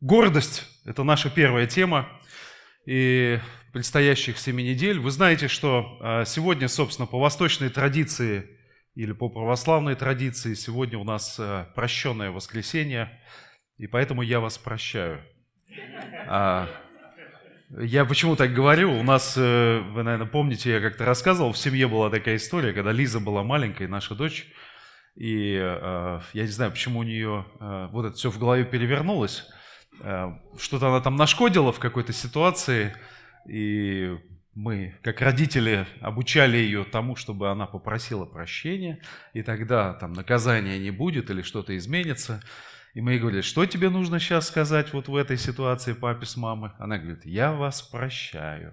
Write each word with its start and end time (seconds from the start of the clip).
Гордость– 0.00 0.64
это 0.84 1.02
наша 1.02 1.28
первая 1.28 1.66
тема 1.66 2.08
и 2.86 3.40
предстоящих 3.72 4.38
семи 4.38 4.62
недель. 4.62 5.00
Вы 5.00 5.10
знаете, 5.10 5.48
что 5.48 5.98
а, 6.00 6.24
сегодня, 6.24 6.68
собственно, 6.68 7.06
по 7.06 7.18
восточной 7.18 7.68
традиции 7.68 8.48
или 8.94 9.10
по 9.10 9.28
православной 9.28 9.96
традиции, 9.96 10.54
сегодня 10.54 11.00
у 11.00 11.04
нас 11.04 11.36
а, 11.40 11.64
прощенное 11.74 12.30
воскресенье, 12.30 13.20
и 13.76 13.88
поэтому 13.88 14.22
я 14.22 14.38
вас 14.38 14.56
прощаю. 14.56 15.20
А, 16.28 16.68
я 17.70 18.04
почему 18.04 18.36
так 18.36 18.54
говорю? 18.54 18.96
У 18.96 19.02
нас, 19.02 19.34
э, 19.36 19.80
вы, 19.80 20.04
наверное, 20.04 20.28
помните, 20.28 20.70
я 20.70 20.80
как-то 20.80 21.06
рассказывал, 21.06 21.52
в 21.52 21.58
семье 21.58 21.88
была 21.88 22.08
такая 22.08 22.36
история, 22.36 22.72
когда 22.72 22.92
Лиза 22.92 23.18
была 23.18 23.42
маленькой, 23.42 23.88
наша 23.88 24.14
дочь, 24.14 24.46
и 25.16 25.54
я 25.54 26.22
не 26.32 26.46
знаю, 26.46 26.70
почему 26.70 27.00
у 27.00 27.02
нее 27.02 27.44
вот 27.58 28.06
это 28.06 28.14
все 28.14 28.30
в 28.30 28.38
голове 28.38 28.64
перевернулось, 28.64 29.44
Э, 29.48 29.57
что-то 30.00 30.88
она 30.88 31.00
там 31.00 31.16
нашкодила 31.16 31.72
в 31.72 31.78
какой-то 31.78 32.12
ситуации, 32.12 32.94
и 33.48 34.16
мы, 34.54 34.94
как 35.02 35.20
родители, 35.20 35.86
обучали 36.00 36.56
ее 36.56 36.84
тому, 36.84 37.14
чтобы 37.14 37.50
она 37.50 37.66
попросила 37.66 38.24
прощения, 38.24 39.00
и 39.32 39.42
тогда 39.42 39.94
там 39.94 40.12
наказания 40.12 40.78
не 40.78 40.90
будет 40.90 41.30
или 41.30 41.42
что-то 41.42 41.76
изменится. 41.76 42.42
И 42.94 43.00
мы 43.00 43.12
ей 43.12 43.20
говорили, 43.20 43.42
что 43.42 43.66
тебе 43.66 43.88
нужно 43.88 44.18
сейчас 44.18 44.48
сказать 44.48 44.92
вот 44.92 45.06
в 45.06 45.14
этой 45.14 45.36
ситуации 45.36 45.92
папе 45.92 46.26
с 46.26 46.36
мамой? 46.36 46.72
Она 46.78 46.98
говорит, 46.98 47.24
я 47.24 47.52
вас 47.52 47.82
прощаю. 47.82 48.72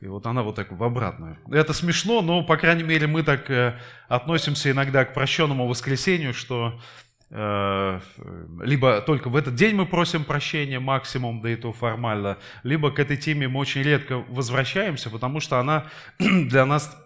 И 0.00 0.08
вот 0.08 0.26
она 0.26 0.42
вот 0.42 0.56
так 0.56 0.72
в 0.72 0.82
обратную. 0.82 1.38
Это 1.50 1.72
смешно, 1.72 2.20
но, 2.20 2.42
по 2.42 2.56
крайней 2.56 2.82
мере, 2.82 3.06
мы 3.06 3.22
так 3.22 3.48
э, 3.50 3.78
относимся 4.08 4.70
иногда 4.70 5.04
к 5.04 5.14
прощенному 5.14 5.68
воскресенью, 5.68 6.34
что 6.34 6.78
Э, 6.78 7.05
либо 7.28 9.00
только 9.00 9.28
в 9.28 9.34
этот 9.34 9.56
день 9.56 9.74
мы 9.74 9.84
просим 9.84 10.22
прощения 10.22 10.78
максимум, 10.78 11.40
да 11.42 11.50
и 11.50 11.56
то 11.56 11.72
формально, 11.72 12.38
либо 12.62 12.92
к 12.92 13.00
этой 13.00 13.16
теме 13.16 13.48
мы 13.48 13.58
очень 13.58 13.82
редко 13.82 14.18
возвращаемся, 14.28 15.10
потому 15.10 15.40
что 15.40 15.58
она 15.58 15.86
для 16.18 16.64
нас 16.66 16.96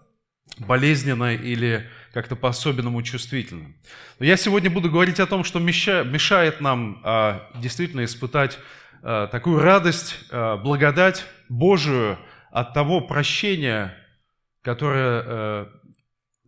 болезненная 0.58 1.36
или 1.36 1.88
как-то 2.12 2.36
по-особенному 2.36 3.02
чувствительна. 3.02 3.72
Но 4.18 4.26
я 4.26 4.36
сегодня 4.36 4.70
буду 4.70 4.90
говорить 4.90 5.20
о 5.20 5.26
том, 5.26 5.44
что 5.44 5.58
мешает 5.58 6.60
нам 6.60 7.00
а, 7.04 7.50
действительно 7.56 8.04
испытать 8.04 8.58
а, 9.02 9.28
такую 9.28 9.60
радость, 9.60 10.18
а, 10.30 10.56
благодать 10.56 11.24
Божию 11.48 12.18
от 12.50 12.74
того 12.74 13.00
прощения, 13.00 13.96
которое 14.62 15.68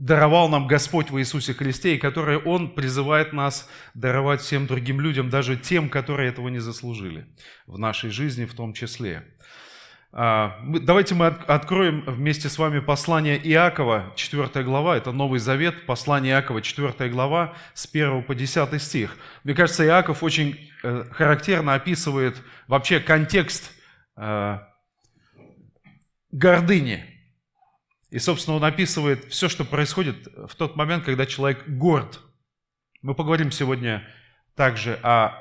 даровал 0.03 0.49
нам 0.49 0.67
Господь 0.67 1.11
в 1.11 1.19
Иисусе 1.21 1.55
Христе, 1.55 1.95
и 1.95 1.99
которые 1.99 2.41
Он 2.41 2.75
призывает 2.75 3.33
нас 3.33 3.71
даровать 3.95 4.41
всем 4.41 4.67
другим 4.67 5.01
людям, 5.01 5.31
даже 5.31 5.57
тем, 5.57 5.89
которые 5.89 6.29
этого 6.29 6.49
не 6.49 6.59
заслужили, 6.59 7.29
в 7.67 7.79
нашей 7.79 8.11
жизни 8.11 8.45
в 8.45 8.53
том 8.53 8.73
числе. 8.73 9.25
А, 10.11 10.59
давайте 10.67 11.15
мы 11.15 11.27
откроем 11.27 12.03
вместе 12.05 12.49
с 12.49 12.59
вами 12.59 12.81
послание 12.81 13.39
Иакова, 13.49 14.13
4 14.17 14.65
глава, 14.65 14.97
это 14.97 15.13
Новый 15.13 15.39
Завет, 15.39 15.87
послание 15.87 16.33
Иакова, 16.33 16.63
4 16.63 17.09
глава, 17.09 17.55
с 17.73 17.87
1 17.87 18.25
по 18.25 18.35
10 18.35 18.83
стих. 18.83 19.17
Мне 19.45 19.55
кажется, 19.55 19.87
Иаков 19.87 20.25
очень 20.25 20.69
э, 20.83 21.05
характерно 21.13 21.75
описывает 21.75 22.43
вообще 22.67 22.99
контекст 22.99 23.71
э, 24.17 24.59
гордыни– 26.33 27.07
и, 28.13 28.19
собственно, 28.19 28.59
он 28.59 28.65
описывает 28.65 29.25
все, 29.33 29.49
что 29.49 29.65
происходит 29.65 30.29
в 30.47 30.55
тот 30.55 30.77
момент, 30.77 31.05
когда 31.05 31.25
человек 31.25 31.67
горд. 31.67 32.21
Мы 33.01 33.15
поговорим 33.15 33.51
сегодня 33.51 34.07
также 34.55 34.99
о, 35.03 35.33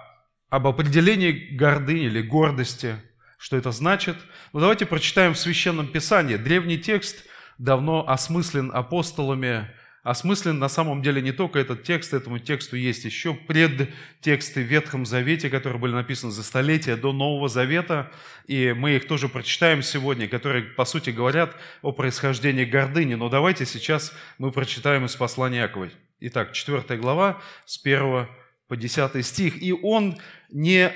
об 0.50 0.66
определении 0.68 1.34
гордыни 1.54 2.06
или 2.06 2.22
гордости, 2.22 2.96
что 3.38 3.58
это 3.58 3.74
значит. 3.74 4.16
Но 4.54 4.62
давайте 4.62 4.86
прочитаем 4.86 5.34
в 5.34 5.38
Священном 5.38 5.88
Писании. 5.88 6.38
Древний 6.38 6.78
текст 6.80 7.26
давно 7.58 8.08
осмыслен 8.08 8.72
апостолами, 8.74 9.70
осмыслен 10.04 10.58
на 10.58 10.70
самом 10.70 11.02
деле 11.02 11.22
не 11.22 11.32
только 11.32 11.60
этот 11.60 11.84
текст, 11.84 12.14
этому 12.14 12.40
тексту 12.40 12.76
есть 12.76 13.06
еще 13.06 13.34
предтексты 13.34 14.64
в 14.64 14.66
Ветхом 14.66 15.06
Завете, 15.06 15.50
которые 15.50 15.80
были 15.80 15.94
написаны 15.94 16.32
за 16.32 16.44
столетия 16.44 16.96
до 16.96 17.14
Нового 17.14 17.50
Завета, 17.50 18.12
и 18.48 18.74
мы 18.74 18.96
их 18.96 19.08
тоже 19.08 19.30
прочитаем 19.30 19.84
сегодня, 19.84 20.28
которые, 20.28 20.64
по 20.64 20.86
сути, 20.86 21.12
говорят 21.12 21.56
о 21.82 21.92
происхождении 21.92 22.66
гордыни. 22.66 23.14
Но 23.16 23.30
давайте 23.30 23.66
сейчас 23.66 24.14
мы 24.38 24.52
прочитаем 24.52 25.06
из 25.06 25.16
послания 25.16 25.62
Яковой. 25.62 25.92
Итак, 26.20 26.54
4 26.54 27.00
глава, 27.00 27.42
с 27.66 27.80
1 27.84 28.28
по 28.68 28.78
10 28.78 29.26
стих. 29.26 29.62
И 29.62 29.72
он 29.72 30.18
не 30.50 30.92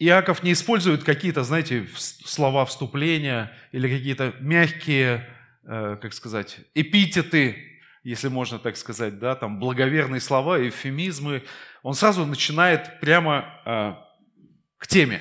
Иаков 0.00 0.42
не 0.42 0.52
использует 0.52 1.04
какие-то, 1.04 1.44
знаете, 1.44 1.86
слова 1.94 2.64
вступления 2.64 3.52
или 3.70 3.86
какие-то 3.86 4.34
мягкие 4.40 5.28
как 5.64 6.12
сказать, 6.14 6.60
эпитеты, 6.74 7.80
если 8.02 8.28
можно 8.28 8.58
так 8.58 8.76
сказать, 8.76 9.18
да, 9.18 9.34
там 9.34 9.60
благоверные 9.60 10.20
слова, 10.20 10.58
эвфемизмы, 10.58 11.42
он 11.82 11.94
сразу 11.94 12.24
начинает 12.24 13.00
прямо 13.00 13.60
э, 13.64 13.94
к 14.78 14.86
теме 14.86 15.20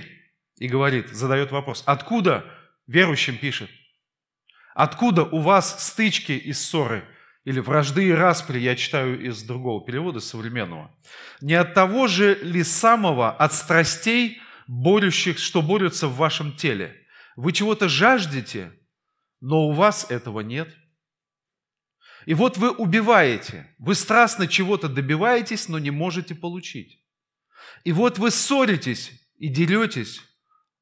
и 0.58 0.68
говорит, 0.68 1.10
задает 1.10 1.52
вопрос, 1.52 1.84
откуда 1.86 2.46
верующим 2.88 3.38
пишет? 3.38 3.70
Откуда 4.76 5.24
у 5.24 5.40
вас 5.40 5.86
стычки 5.86 6.32
и 6.32 6.54
ссоры? 6.54 7.04
Или 7.46 7.60
вражды 7.60 8.08
и 8.08 8.12
распри, 8.12 8.60
я 8.60 8.76
читаю 8.76 9.20
из 9.20 9.42
другого 9.44 9.84
перевода, 9.84 10.20
современного. 10.20 10.94
Не 11.42 11.56
от 11.56 11.74
того 11.74 12.08
же 12.08 12.36
ли 12.42 12.64
самого, 12.64 13.32
от 13.32 13.54
страстей, 13.54 14.42
борющих, 14.68 15.40
что 15.40 15.62
борются 15.62 16.08
в 16.08 16.16
вашем 16.16 16.56
теле? 16.56 16.96
Вы 17.36 17.54
чего-то 17.54 17.88
жаждете, 17.90 18.72
но 19.42 19.68
у 19.68 19.72
вас 19.72 20.10
этого 20.10 20.42
нет. 20.42 20.76
И 22.26 22.34
вот 22.34 22.58
вы 22.58 22.72
убиваете, 22.72 23.74
вы 23.80 23.96
страстно 23.96 24.48
чего-то 24.48 24.90
добиваетесь, 24.90 25.70
но 25.70 25.80
не 25.80 25.92
можете 25.92 26.36
получить. 26.36 27.04
И 27.84 27.92
вот 27.92 28.18
вы 28.20 28.32
ссоритесь 28.32 29.12
и 29.38 29.48
деретесь, 29.48 30.22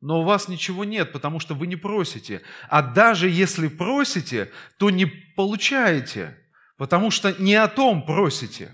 но 0.01 0.21
у 0.21 0.23
вас 0.23 0.47
ничего 0.47 0.83
нет, 0.83 1.11
потому 1.11 1.39
что 1.39 1.55
вы 1.55 1.67
не 1.67 1.75
просите. 1.75 2.41
А 2.69 2.81
даже 2.81 3.29
если 3.29 3.67
просите, 3.67 4.51
то 4.77 4.89
не 4.89 5.05
получаете, 5.05 6.37
потому 6.77 7.11
что 7.11 7.33
не 7.41 7.55
о 7.55 7.67
том 7.67 8.05
просите. 8.05 8.73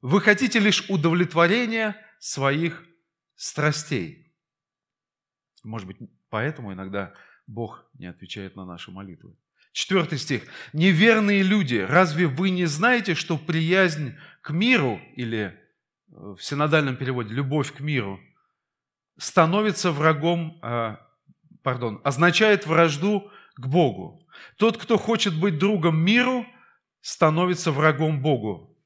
Вы 0.00 0.20
хотите 0.20 0.58
лишь 0.58 0.88
удовлетворения 0.88 1.96
своих 2.18 2.84
страстей. 3.34 4.34
Может 5.64 5.86
быть, 5.88 5.96
поэтому 6.30 6.72
иногда 6.72 7.14
Бог 7.46 7.84
не 7.94 8.06
отвечает 8.06 8.56
на 8.56 8.64
наши 8.64 8.90
молитвы. 8.90 9.36
Четвертый 9.72 10.18
стих. 10.18 10.42
«Неверные 10.72 11.42
люди, 11.42 11.76
разве 11.76 12.26
вы 12.26 12.50
не 12.50 12.66
знаете, 12.66 13.14
что 13.14 13.36
приязнь 13.36 14.16
к 14.40 14.50
миру, 14.50 15.00
или 15.14 15.54
э, 16.10 16.34
в 16.36 16.38
синодальном 16.40 16.96
переводе 16.96 17.34
«любовь 17.34 17.72
к 17.72 17.80
миру», 17.80 18.18
становится 19.18 19.92
врагом, 19.92 20.58
э, 20.62 20.96
пардон, 21.62 22.00
означает 22.04 22.66
вражду 22.66 23.30
к 23.54 23.66
Богу. 23.66 24.26
Тот, 24.56 24.76
кто 24.76 24.98
хочет 24.98 25.38
быть 25.38 25.58
другом 25.58 25.98
миру, 25.98 26.46
становится 27.00 27.70
врагом 27.70 28.22
Богу. 28.22 28.76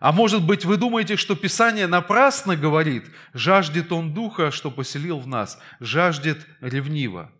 А 0.00 0.12
может 0.12 0.46
быть, 0.46 0.64
вы 0.64 0.78
думаете, 0.78 1.16
что 1.16 1.36
Писание 1.36 1.86
напрасно 1.86 2.56
говорит, 2.56 3.04
жаждет 3.34 3.92
Он 3.92 4.14
Духа, 4.14 4.50
что 4.50 4.70
поселил 4.70 5.18
в 5.18 5.26
нас, 5.26 5.60
жаждет 5.80 6.46
ревниво 6.60 7.30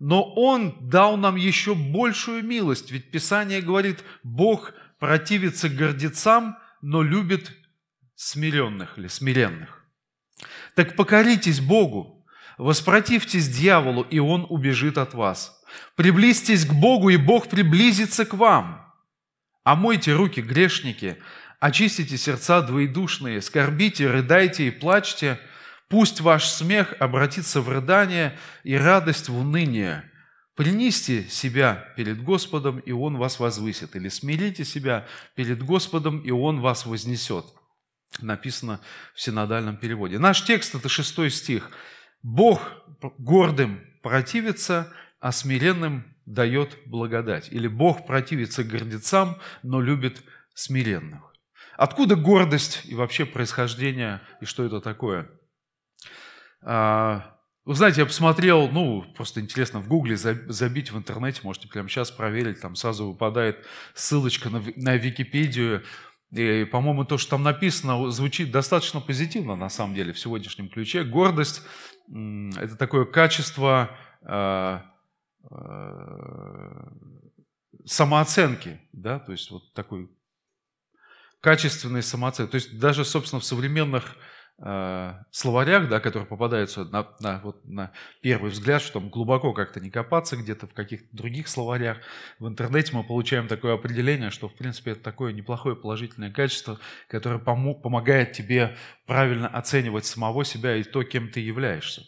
но 0.00 0.24
Он 0.24 0.88
дал 0.88 1.16
нам 1.18 1.36
еще 1.36 1.74
большую 1.74 2.42
милость. 2.42 2.90
Ведь 2.90 3.10
Писание 3.10 3.60
говорит, 3.60 4.02
Бог 4.24 4.72
противится 4.98 5.68
гордецам, 5.68 6.58
но 6.80 7.02
любит 7.02 7.52
смиренных 8.16 8.98
или 8.98 9.08
смиренных. 9.08 9.84
Так 10.74 10.96
покоритесь 10.96 11.60
Богу, 11.60 12.26
воспротивьтесь 12.56 13.48
дьяволу, 13.48 14.02
и 14.02 14.18
он 14.18 14.46
убежит 14.48 14.96
от 14.96 15.12
вас. 15.12 15.62
Приблизьтесь 15.96 16.64
к 16.64 16.72
Богу, 16.72 17.10
и 17.10 17.18
Бог 17.18 17.48
приблизится 17.48 18.24
к 18.24 18.32
вам. 18.32 18.90
Омойте 19.64 20.14
руки, 20.14 20.40
грешники, 20.40 21.18
очистите 21.60 22.16
сердца 22.16 22.62
двоедушные, 22.62 23.42
скорбите, 23.42 24.10
рыдайте 24.10 24.66
и 24.68 24.70
плачьте– 24.70 25.38
Пусть 25.90 26.20
ваш 26.20 26.46
смех 26.46 26.94
обратится 27.00 27.60
в 27.60 27.68
рыдание 27.68 28.38
и 28.62 28.76
радость 28.76 29.28
в 29.28 29.36
уныние. 29.36 30.04
Принесите 30.54 31.28
себя 31.28 31.92
перед 31.96 32.22
Господом, 32.22 32.78
и 32.78 32.92
Он 32.92 33.16
вас 33.16 33.40
возвысит. 33.40 33.96
Или 33.96 34.08
смирите 34.08 34.64
себя 34.64 35.08
перед 35.34 35.60
Господом, 35.64 36.20
и 36.20 36.30
Он 36.30 36.60
вас 36.60 36.86
вознесет. 36.86 37.44
Написано 38.20 38.80
в 39.14 39.20
синодальном 39.20 39.78
переводе. 39.78 40.20
Наш 40.20 40.44
текст– 40.44 40.74
это 40.76 40.88
шестой 40.88 41.28
стих. 41.28 41.72
Бог 42.22 42.62
гордым 43.18 43.80
противится, 44.04 44.92
а 45.18 45.32
смиренным 45.32 46.14
дает 46.24 46.78
благодать. 46.86 47.48
Или 47.50 47.66
Бог 47.66 48.06
противится 48.06 48.62
гордецам, 48.62 49.38
но 49.64 49.80
любит 49.80 50.22
смиренных. 50.54 51.34
Откуда 51.76 52.14
гордость 52.14 52.82
и 52.84 52.94
вообще 52.94 53.26
происхождение, 53.26 54.20
и 54.40 54.44
что 54.44 54.64
это 54.64 54.80
такое? 54.80 55.28
А, 56.62 57.36
вы 57.64 57.74
знаете, 57.74 58.00
я 58.00 58.06
посмотрел, 58.06 58.68
ну, 58.68 59.04
просто 59.14 59.40
интересно, 59.40 59.80
в 59.80 59.88
Гугле 59.88 60.16
забить 60.16 60.90
в 60.92 60.98
интернете, 60.98 61.40
можете 61.44 61.68
прямо 61.68 61.88
сейчас 61.88 62.10
проверить, 62.10 62.60
там 62.60 62.74
сразу 62.74 63.08
выпадает 63.08 63.64
ссылочка 63.94 64.50
на, 64.50 64.62
на 64.76 64.96
Википедию, 64.96 65.84
и, 66.32 66.64
по-моему, 66.64 67.04
то, 67.04 67.18
что 67.18 67.30
там 67.30 67.42
написано, 67.42 68.10
звучит 68.10 68.50
достаточно 68.50 69.00
позитивно, 69.00 69.56
на 69.56 69.68
самом 69.68 69.94
деле, 69.94 70.12
в 70.12 70.18
сегодняшнем 70.18 70.68
ключе. 70.68 71.02
Гордость– 71.02 71.62
это 72.08 72.76
такое 72.76 73.04
качество 73.04 73.90
э, 74.22 74.78
э, 75.50 76.90
самооценки, 77.84 78.80
да, 78.92 79.18
то 79.18 79.32
есть 79.32 79.50
вот 79.50 79.72
такой 79.74 80.08
качественной 81.40 82.02
самооценки. 82.02 82.50
То 82.50 82.56
есть 82.56 82.78
даже, 82.78 83.04
собственно, 83.04 83.40
в 83.40 83.44
современных 83.44 84.16
э, 84.60 85.14
словарях, 85.30 85.88
да, 85.88 86.00
которые 86.00 86.26
попадаются 86.26 86.84
на, 86.84 87.08
на, 87.20 87.40
вот, 87.40 87.64
на 87.64 87.92
первый 88.20 88.50
взгляд, 88.50 88.82
что 88.82 89.00
там 89.00 89.08
глубоко 89.08 89.52
как-то 89.52 89.80
не 89.80 89.90
копаться 89.90 90.36
где-то 90.36 90.66
в 90.66 90.74
каких-то 90.74 91.08
других 91.16 91.48
словарях, 91.48 91.98
в 92.38 92.46
интернете 92.46 92.94
мы 92.94 93.04
получаем 93.04 93.48
такое 93.48 93.74
определение, 93.74 94.30
что, 94.30 94.48
в 94.48 94.54
принципе, 94.54 94.92
это 94.92 95.02
такое 95.02 95.32
неплохое 95.32 95.76
положительное 95.76 96.30
качество, 96.30 96.78
которое 97.08 97.40
пом- 97.40 97.80
помогает 97.80 98.32
тебе 98.32 98.76
правильно 99.06 99.48
оценивать 99.48 100.04
самого 100.04 100.44
себя 100.44 100.76
и 100.76 100.82
то, 100.82 101.02
кем 101.02 101.28
ты 101.30 101.40
являешься. 101.40 102.02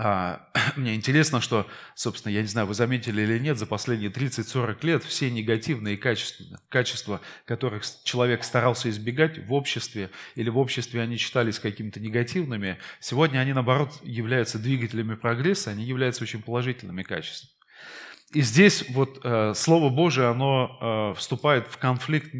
А, 0.00 0.48
мне 0.76 0.94
интересно, 0.94 1.40
что, 1.40 1.66
собственно, 1.96 2.32
я 2.32 2.42
не 2.42 2.46
знаю, 2.46 2.68
вы 2.68 2.74
заметили 2.74 3.20
или 3.22 3.38
нет, 3.40 3.58
за 3.58 3.66
последние 3.66 4.10
30-40 4.10 4.86
лет 4.86 5.02
все 5.02 5.28
негативные 5.28 5.96
качества, 5.96 6.60
качества, 6.68 7.20
которых 7.44 7.82
человек 8.04 8.44
старался 8.44 8.88
избегать 8.90 9.44
в 9.44 9.52
обществе, 9.52 10.10
или 10.36 10.50
в 10.50 10.58
обществе 10.58 11.02
они 11.02 11.16
считались 11.16 11.58
какими-то 11.58 11.98
негативными, 11.98 12.78
сегодня 13.00 13.40
они, 13.40 13.52
наоборот, 13.52 13.98
являются 14.04 14.60
двигателями 14.60 15.16
прогресса, 15.16 15.70
они 15.70 15.82
являются 15.82 16.22
очень 16.22 16.42
положительными 16.42 17.02
качествами. 17.02 17.52
И 18.32 18.42
здесь 18.42 18.84
вот 18.90 19.20
э, 19.24 19.54
Слово 19.54 19.88
Божие, 19.88 20.28
оно 20.28 20.78
э, 20.80 21.18
вступает 21.18 21.66
в 21.66 21.78
конфликт 21.78 22.32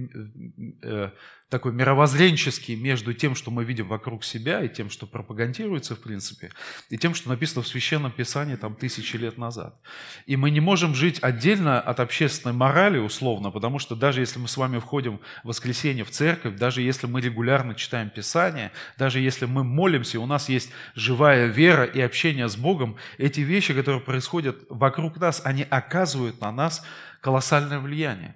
э, 0.82 1.10
такой 1.48 1.72
мировоззренческий 1.72 2.76
между 2.76 3.14
тем, 3.14 3.34
что 3.34 3.50
мы 3.50 3.64
видим 3.64 3.88
вокруг 3.88 4.22
себя, 4.22 4.62
и 4.62 4.68
тем, 4.68 4.90
что 4.90 5.06
пропагандируется, 5.06 5.96
в 5.96 6.00
принципе, 6.00 6.50
и 6.90 6.98
тем, 6.98 7.14
что 7.14 7.30
написано 7.30 7.62
в 7.62 7.68
Священном 7.68 8.12
Писании 8.12 8.56
там 8.56 8.74
тысячи 8.74 9.16
лет 9.16 9.38
назад. 9.38 9.80
И 10.26 10.36
мы 10.36 10.50
не 10.50 10.60
можем 10.60 10.94
жить 10.94 11.18
отдельно 11.22 11.80
от 11.80 12.00
общественной 12.00 12.54
морали, 12.54 12.98
условно, 12.98 13.50
потому 13.50 13.78
что 13.78 13.96
даже 13.96 14.20
если 14.20 14.38
мы 14.38 14.48
с 14.48 14.56
вами 14.56 14.78
входим 14.78 15.20
в 15.42 15.48
воскресенье 15.48 16.04
в 16.04 16.10
церковь, 16.10 16.56
даже 16.58 16.82
если 16.82 17.06
мы 17.06 17.20
регулярно 17.20 17.74
читаем 17.74 18.10
Писание, 18.10 18.70
даже 18.98 19.20
если 19.20 19.46
мы 19.46 19.64
молимся, 19.64 20.20
у 20.20 20.26
нас 20.26 20.48
есть 20.48 20.70
живая 20.94 21.46
вера 21.46 21.84
и 21.84 22.00
общение 22.00 22.48
с 22.48 22.56
Богом, 22.56 22.96
эти 23.16 23.40
вещи, 23.40 23.72
которые 23.72 24.02
происходят 24.02 24.58
вокруг 24.68 25.16
нас, 25.16 25.40
они 25.44 25.66
оказывают 25.68 26.40
на 26.40 26.52
нас 26.52 26.84
колоссальное 27.20 27.78
влияние. 27.80 28.34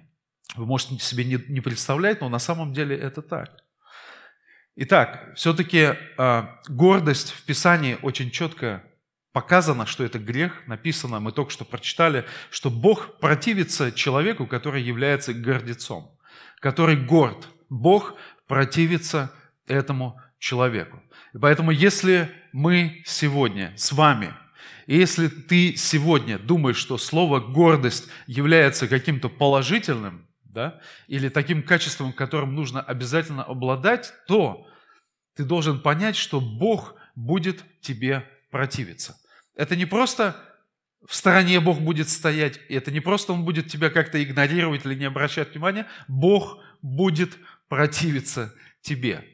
Вы 0.55 0.65
можете 0.65 0.99
себе 0.99 1.23
не, 1.25 1.61
представлять, 1.61 2.21
но 2.21 2.29
на 2.29 2.39
самом 2.39 2.73
деле 2.73 2.95
это 2.95 3.21
так. 3.21 3.63
Итак, 4.75 5.33
все-таки 5.35 5.95
э, 6.17 6.43
гордость 6.67 7.31
в 7.31 7.43
Писании 7.43 7.97
очень 8.01 8.31
четко 8.31 8.83
показано, 9.33 9.85
что 9.85 10.03
это 10.03 10.19
грех. 10.19 10.65
Написано, 10.67 11.19
мы 11.19 11.31
только 11.31 11.51
что 11.51 11.65
прочитали, 11.65 12.25
что 12.49 12.69
Бог 12.69 13.19
противится 13.19 13.91
человеку, 13.91 14.47
который 14.47 14.81
является 14.81 15.33
гордецом, 15.33 16.17
который 16.59 16.95
горд. 16.95 17.47
Бог 17.69 18.15
противится 18.47 19.31
этому 19.67 20.21
человеку. 20.39 21.01
И 21.33 21.37
поэтому, 21.37 21.71
если 21.71 22.31
мы 22.51 23.01
сегодня 23.05 23.73
с 23.75 23.91
вами, 23.91 24.33
если 24.85 25.27
ты 25.27 25.75
сегодня 25.75 26.37
думаешь, 26.37 26.77
что 26.77 26.97
слово 26.97 27.39
гордость 27.39 28.09
является 28.27 28.87
каким-то 28.87 29.29
положительным, 29.29 30.27
да, 30.53 30.79
или 31.07 31.29
таким 31.29 31.63
качеством, 31.63 32.13
которым 32.13 32.55
нужно 32.55 32.81
обязательно 32.81 33.43
обладать, 33.43 34.13
то 34.27 34.67
ты 35.35 35.43
должен 35.43 35.81
понять, 35.81 36.15
что 36.15 36.39
Бог 36.39 36.95
будет 37.15 37.63
тебе 37.81 38.25
противиться. 38.51 39.17
Это 39.55 39.75
не 39.75 39.85
просто 39.85 40.35
в 41.05 41.15
стороне 41.15 41.59
Бог 41.59 41.81
будет 41.81 42.07
стоять, 42.07 42.59
и 42.69 42.75
это 42.75 42.91
не 42.91 43.01
просто 43.01 43.33
Он 43.33 43.43
будет 43.43 43.67
тебя 43.67 43.89
как-то 43.89 44.23
игнорировать 44.23 44.85
или 44.85 44.95
не 44.95 45.05
обращать 45.05 45.51
внимания, 45.51 45.87
Бог 46.07 46.59
будет 46.81 47.37
противиться 47.67 48.53
тебе. 48.81 49.25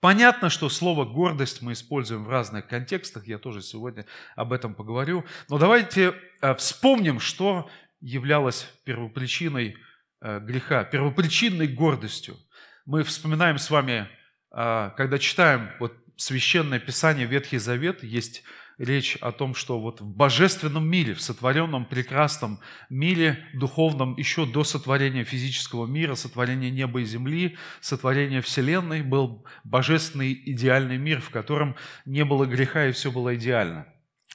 Понятно, 0.00 0.50
что 0.50 0.68
слово 0.68 1.04
«гордость» 1.04 1.62
мы 1.62 1.72
используем 1.72 2.24
в 2.24 2.28
разных 2.28 2.68
контекстах, 2.68 3.26
я 3.26 3.38
тоже 3.38 3.62
сегодня 3.62 4.06
об 4.36 4.52
этом 4.52 4.74
поговорю, 4.74 5.24
но 5.48 5.58
давайте 5.58 6.14
э, 6.40 6.54
вспомним, 6.54 7.18
что 7.18 7.68
являлось 8.00 8.68
первопричиной 8.84 9.76
греха, 10.20 10.84
первопричинной 10.84 11.68
гордостью. 11.68 12.36
Мы 12.84 13.02
вспоминаем 13.02 13.58
с 13.58 13.70
вами, 13.70 14.08
а, 14.50 14.90
когда 14.90 15.18
читаем 15.18 15.70
вот 15.80 15.94
священное 16.16 16.78
писание 16.78 17.26
Ветхий 17.26 17.58
Завет, 17.58 18.02
есть 18.02 18.42
речь 18.78 19.16
о 19.20 19.32
том, 19.32 19.54
что 19.54 19.80
вот 19.80 20.00
в 20.00 20.06
божественном 20.06 20.88
мире, 20.88 21.14
в 21.14 21.20
сотворенном 21.20 21.86
прекрасном 21.86 22.60
мире, 22.90 23.44
духовном, 23.54 24.16
еще 24.16 24.46
до 24.46 24.64
сотворения 24.64 25.24
физического 25.24 25.86
мира, 25.86 26.14
сотворения 26.14 26.70
неба 26.70 27.00
и 27.00 27.04
земли, 27.04 27.56
сотворения 27.80 28.40
Вселенной, 28.40 29.02
был 29.02 29.46
божественный 29.64 30.32
идеальный 30.32 30.98
мир, 30.98 31.20
в 31.20 31.30
котором 31.30 31.76
не 32.04 32.24
было 32.24 32.44
греха 32.44 32.86
и 32.86 32.92
все 32.92 33.10
было 33.10 33.34
идеально. 33.34 33.86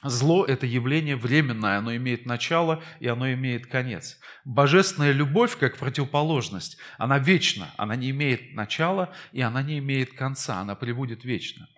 Зло– 0.02 0.44
это 0.46 0.66
явление 0.66 1.16
временное, 1.16 1.78
оно 1.78 1.94
имеет 1.94 2.26
начало 2.26 2.82
и 2.98 3.06
оно 3.06 3.32
имеет 3.32 3.66
конец. 3.66 4.18
Божественная 4.44 5.12
любовь, 5.12 5.56
как 5.56 5.78
противоположность, 5.78 6.76
она 6.98 7.18
вечна, 7.18 7.68
она 7.76 7.94
не 7.94 8.10
имеет 8.10 8.54
начала 8.54 9.12
и 9.32 9.40
она 9.40 9.62
не 9.62 9.78
имеет 9.78 10.14
конца, 10.14 10.58
она 10.58 10.74
пребудет 10.74 11.24
вечно. 11.24 11.68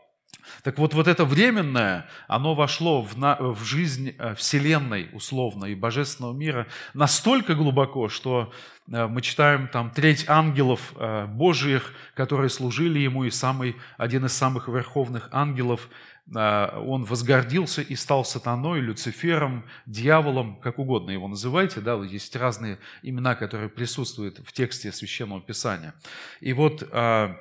Так 0.63 0.79
вот, 0.79 0.95
вот 0.95 1.09
это 1.09 1.25
временное, 1.25 2.09
оно 2.29 2.55
вошло 2.55 3.03
в, 3.03 3.17
на, 3.19 3.37
в 3.39 3.65
жизнь 3.65 4.15
э, 4.19 4.35
Вселенной, 4.35 5.09
условно, 5.13 5.67
и 5.67 5.75
Божественного 5.75 6.35
мира 6.35 6.67
настолько 6.93 7.55
глубоко, 7.55 8.09
что 8.09 8.53
э, 8.91 9.07
мы 9.07 9.23
читаем 9.23 9.69
там 9.69 9.91
треть 9.91 10.29
ангелов 10.29 10.93
э, 10.97 11.27
Божиих, 11.27 11.93
которые 12.15 12.51
служили 12.51 12.99
ему, 12.99 13.25
и 13.25 13.31
самый, 13.31 13.77
один 13.97 14.27
из 14.27 14.33
самых 14.33 14.69
верховных 14.69 15.29
ангелов 15.33 15.89
он 16.33 17.05
возгордился 17.05 17.83
и 17.83 17.95
стал 17.97 18.25
сатаной, 18.25 18.81
Люцифером, 18.81 19.65
дьяволом, 19.87 20.57
как 20.61 20.79
угодно 20.79 21.11
его 21.11 21.29
называйте, 21.29 21.81
да, 21.81 21.95
есть 22.03 22.35
разные 22.37 22.79
имена, 23.03 23.35
которые 23.35 23.69
присутствуют 23.69 24.39
в 24.39 24.53
тексте 24.53 24.91
Священного 24.91 25.43
Писания. 25.43 25.95
И 26.41 26.53
вот 26.55 26.89
а, 26.93 27.37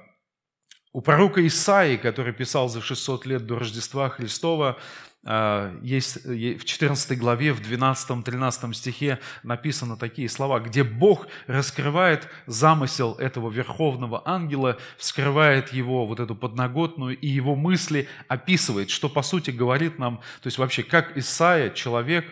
у 0.93 1.01
пророка 1.01 1.45
Исаии, 1.45 1.97
который 1.97 2.33
писал 2.33 2.69
за 2.69 2.81
600 2.81 3.25
лет 3.25 3.45
до 3.45 3.57
Рождества 3.57 4.09
Христова, 4.09 4.77
а, 5.25 5.73
есть 5.81 6.23
в 6.25 6.65
14 6.65 7.17
главе, 7.17 7.53
в 7.53 7.61
12-13 7.61 8.73
стихе 8.73 9.19
написаны 9.41 9.97
такие 9.97 10.29
слова, 10.29 10.59
где 10.59 10.83
Бог 10.83 11.27
раскрывает 11.47 12.27
замысел 12.45 13.15
этого 13.15 13.49
верховного 13.49 14.21
ангела, 14.25 14.77
вскрывает 14.97 15.73
его 15.73 16.05
вот 16.05 16.19
эту 16.19 16.35
подноготную 16.35 17.17
и 17.17 17.27
его 17.27 17.55
мысли 17.55 18.07
описывает, 18.27 18.89
что 18.89 19.09
по 19.09 19.23
сути 19.23 19.49
говорит 19.49 19.97
нам, 19.97 20.17
то 20.41 20.47
есть 20.47 20.57
вообще 20.57 20.83
как 20.83 21.17
Исаия, 21.17 21.69
человек, 21.71 22.25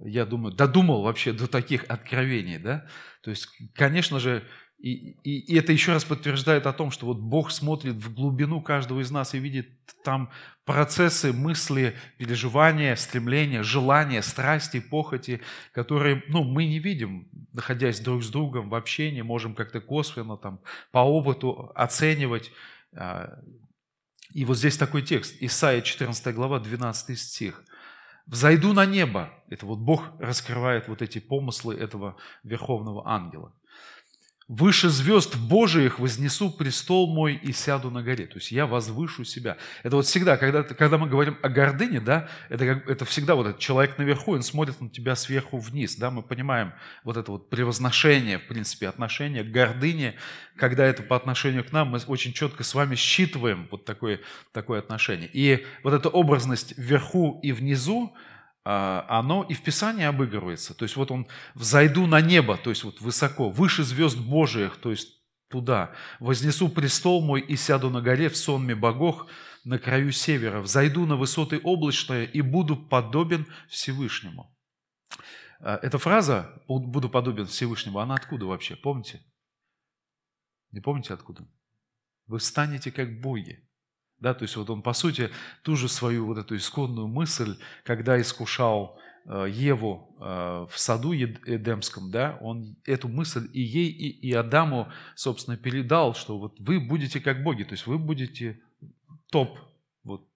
я 0.00 0.24
думаю, 0.24 0.54
додумал 0.54 1.02
вообще 1.02 1.32
до 1.32 1.46
таких 1.46 1.84
откровений, 1.88 2.58
да? 2.58 2.86
То 3.22 3.30
есть, 3.30 3.48
конечно 3.74 4.20
же, 4.20 4.44
и, 4.78 5.16
и, 5.24 5.40
и 5.40 5.58
это 5.58 5.72
еще 5.72 5.92
раз 5.92 6.04
подтверждает 6.04 6.66
о 6.66 6.72
том, 6.72 6.92
что 6.92 7.06
вот 7.06 7.18
Бог 7.18 7.50
смотрит 7.50 7.96
в 7.96 8.14
глубину 8.14 8.60
каждого 8.62 9.00
из 9.00 9.10
нас 9.10 9.34
и 9.34 9.38
видит 9.38 9.68
там 10.04 10.30
процессы, 10.64 11.32
мысли, 11.32 11.96
переживания, 12.16 12.94
стремления, 12.94 13.64
желания, 13.64 14.22
страсти, 14.22 14.78
похоти, 14.78 15.40
которые 15.72 16.22
ну, 16.28 16.44
мы 16.44 16.66
не 16.66 16.78
видим, 16.78 17.28
находясь 17.52 17.98
друг 17.98 18.22
с 18.22 18.30
другом 18.30 18.68
в 18.68 18.74
общении, 18.76 19.22
можем 19.22 19.56
как-то 19.56 19.80
косвенно 19.80 20.36
там, 20.36 20.60
по 20.92 20.98
опыту 20.98 21.72
оценивать. 21.74 22.52
А, 22.94 23.40
и 24.32 24.44
вот 24.44 24.58
здесь 24.58 24.76
такой 24.76 25.02
текст, 25.02 25.34
Исайя 25.40 25.80
14 25.80 26.34
глава, 26.36 26.60
12 26.60 27.18
стих. 27.18 27.64
«Взойду 28.26 28.74
на 28.74 28.86
небо». 28.86 29.32
Это 29.48 29.66
вот 29.66 29.78
Бог 29.78 30.04
раскрывает 30.20 30.86
вот 30.86 31.02
эти 31.02 31.18
помыслы 31.18 31.74
этого 31.74 32.16
верховного 32.44 33.08
ангела. 33.08 33.54
Выше 34.48 34.88
звезд 34.88 35.36
Божиих 35.36 35.98
вознесу 35.98 36.50
престол 36.50 37.12
мой 37.12 37.34
и 37.34 37.52
сяду 37.52 37.90
на 37.90 38.02
горе. 38.02 38.26
То 38.26 38.38
есть 38.38 38.50
я 38.50 38.66
возвышу 38.66 39.22
себя. 39.22 39.58
Это 39.82 39.96
вот 39.96 40.06
всегда, 40.06 40.38
когда, 40.38 40.62
когда 40.62 40.96
мы 40.96 41.06
говорим 41.06 41.36
о 41.42 41.50
гордыне, 41.50 42.00
да, 42.00 42.30
это, 42.48 42.64
как, 42.64 42.88
это 42.88 43.04
всегда 43.04 43.34
вот 43.34 43.46
этот 43.46 43.58
человек 43.58 43.98
наверху, 43.98 44.32
он 44.32 44.42
смотрит 44.42 44.80
на 44.80 44.88
тебя 44.88 45.16
сверху 45.16 45.58
вниз, 45.58 45.96
да, 45.96 46.10
мы 46.10 46.22
понимаем 46.22 46.72
вот 47.04 47.18
это 47.18 47.30
вот 47.30 47.50
превозношение, 47.50 48.38
в 48.38 48.46
принципе, 48.46 48.88
отношение 48.88 49.44
к 49.44 49.50
гордыне, 49.50 50.14
когда 50.56 50.86
это 50.86 51.02
по 51.02 51.14
отношению 51.14 51.62
к 51.62 51.70
нам, 51.70 51.88
мы 51.88 51.98
очень 52.06 52.32
четко 52.32 52.64
с 52.64 52.74
вами 52.74 52.94
считываем 52.94 53.68
вот 53.70 53.84
такое, 53.84 54.20
такое 54.52 54.78
отношение. 54.78 55.28
И 55.30 55.66
вот 55.82 55.92
эта 55.92 56.08
образность 56.08 56.72
вверху 56.78 57.38
и 57.42 57.52
внизу, 57.52 58.16
оно 58.70 59.44
и 59.44 59.54
в 59.54 59.62
Писании 59.62 60.04
обыгрывается. 60.04 60.74
То 60.74 60.84
есть 60.84 60.96
вот 60.96 61.10
он 61.10 61.26
«взойду 61.54 62.06
на 62.06 62.20
небо», 62.20 62.56
то 62.56 62.70
есть 62.70 62.84
вот 62.84 63.00
высоко, 63.00 63.48
выше 63.48 63.82
звезд 63.82 64.18
Божиих, 64.18 64.76
то 64.76 64.90
есть 64.90 65.18
туда. 65.48 65.92
«Вознесу 66.20 66.68
престол 66.68 67.24
мой 67.24 67.40
и 67.40 67.56
сяду 67.56 67.90
на 67.90 68.02
горе 68.02 68.28
в 68.28 68.36
сонме 68.36 68.74
богов 68.74 69.26
на 69.64 69.78
краю 69.78 70.12
севера. 70.12 70.60
Взойду 70.60 71.06
на 71.06 71.16
высоты 71.16 71.58
облачные 71.62 72.26
и 72.26 72.42
буду 72.42 72.76
подобен 72.76 73.46
Всевышнему». 73.68 74.54
А, 75.60 75.78
эта 75.82 75.98
фраза 75.98 76.62
«буду 76.68 77.08
подобен 77.08 77.46
Всевышнему», 77.46 77.98
она 77.98 78.14
откуда 78.14 78.46
вообще? 78.46 78.76
Помните? 78.76 79.22
Не 80.70 80.80
помните 80.80 81.14
откуда? 81.14 81.48
Вы 82.26 82.40
станете 82.40 82.92
как 82.92 83.20
боги. 83.20 83.67
Да, 84.20 84.34
то 84.34 84.42
есть 84.42 84.56
вот 84.56 84.68
он, 84.70 84.82
по 84.82 84.92
сути, 84.92 85.30
ту 85.62 85.76
же 85.76 85.88
свою 85.88 86.26
вот 86.26 86.38
эту 86.38 86.56
исходную 86.56 87.06
мысль, 87.06 87.56
когда 87.84 88.20
искушал 88.20 88.98
э, 89.26 89.46
Еву 89.48 90.16
э, 90.20 90.66
в 90.70 90.78
саду 90.78 91.14
Эдемском, 91.14 92.10
да, 92.10 92.36
он 92.40 92.76
эту 92.84 93.08
мысль 93.08 93.48
и 93.52 93.60
ей, 93.60 93.90
и, 93.90 94.28
и 94.28 94.32
Адаму, 94.32 94.88
собственно, 95.14 95.56
передал, 95.56 96.14
что 96.14 96.38
вот 96.38 96.58
вы 96.58 96.80
будете 96.80 97.20
как 97.20 97.44
боги, 97.44 97.62
то 97.62 97.72
есть 97.72 97.86
вы 97.86 97.96
будете 97.96 98.60
топ, 99.30 99.56
вот 100.02 100.26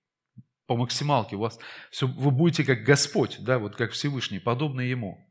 по 0.66 0.76
максималке, 0.76 1.34
у 1.34 1.40
вас 1.40 1.58
все, 1.90 2.06
вы 2.06 2.30
будете 2.30 2.62
как 2.62 2.84
Господь, 2.84 3.38
да, 3.40 3.58
вот 3.58 3.74
как 3.74 3.90
Всевышний, 3.90 4.38
подобный 4.38 4.88
Ему. 4.88 5.28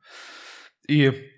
И 0.89 1.31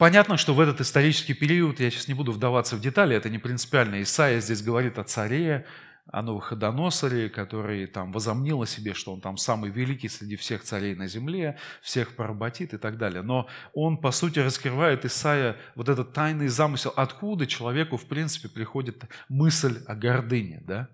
Понятно, 0.00 0.38
что 0.38 0.54
в 0.54 0.60
этот 0.60 0.80
исторический 0.80 1.34
период, 1.34 1.78
я 1.78 1.90
сейчас 1.90 2.08
не 2.08 2.14
буду 2.14 2.32
вдаваться 2.32 2.74
в 2.74 2.80
детали, 2.80 3.14
это 3.14 3.28
не 3.28 3.36
принципиально. 3.36 4.00
Исаия 4.00 4.40
здесь 4.40 4.62
говорит 4.62 4.98
о 4.98 5.04
царе, 5.04 5.66
о 6.12 6.22
Новоходоносоре, 6.22 7.28
который 7.28 7.86
там 7.86 8.12
возомнил 8.12 8.62
о 8.62 8.66
себе, 8.66 8.94
что 8.94 9.12
он 9.12 9.20
там 9.20 9.36
самый 9.36 9.70
великий 9.70 10.08
среди 10.08 10.36
всех 10.36 10.62
царей 10.62 10.94
на 10.94 11.06
земле, 11.06 11.58
всех 11.82 12.16
поработит 12.16 12.74
и 12.74 12.78
так 12.78 12.98
далее. 12.98 13.22
Но 13.22 13.48
он, 13.72 13.96
по 13.96 14.10
сути, 14.10 14.38
раскрывает 14.40 15.04
Исаия 15.04 15.56
вот 15.74 15.88
этот 15.88 16.12
тайный 16.12 16.48
замысел, 16.48 16.92
откуда 16.96 17.46
человеку, 17.46 17.96
в 17.96 18.06
принципе, 18.06 18.48
приходит 18.48 19.04
мысль 19.28 19.82
о 19.86 19.94
гордыне, 19.94 20.62
да? 20.66 20.88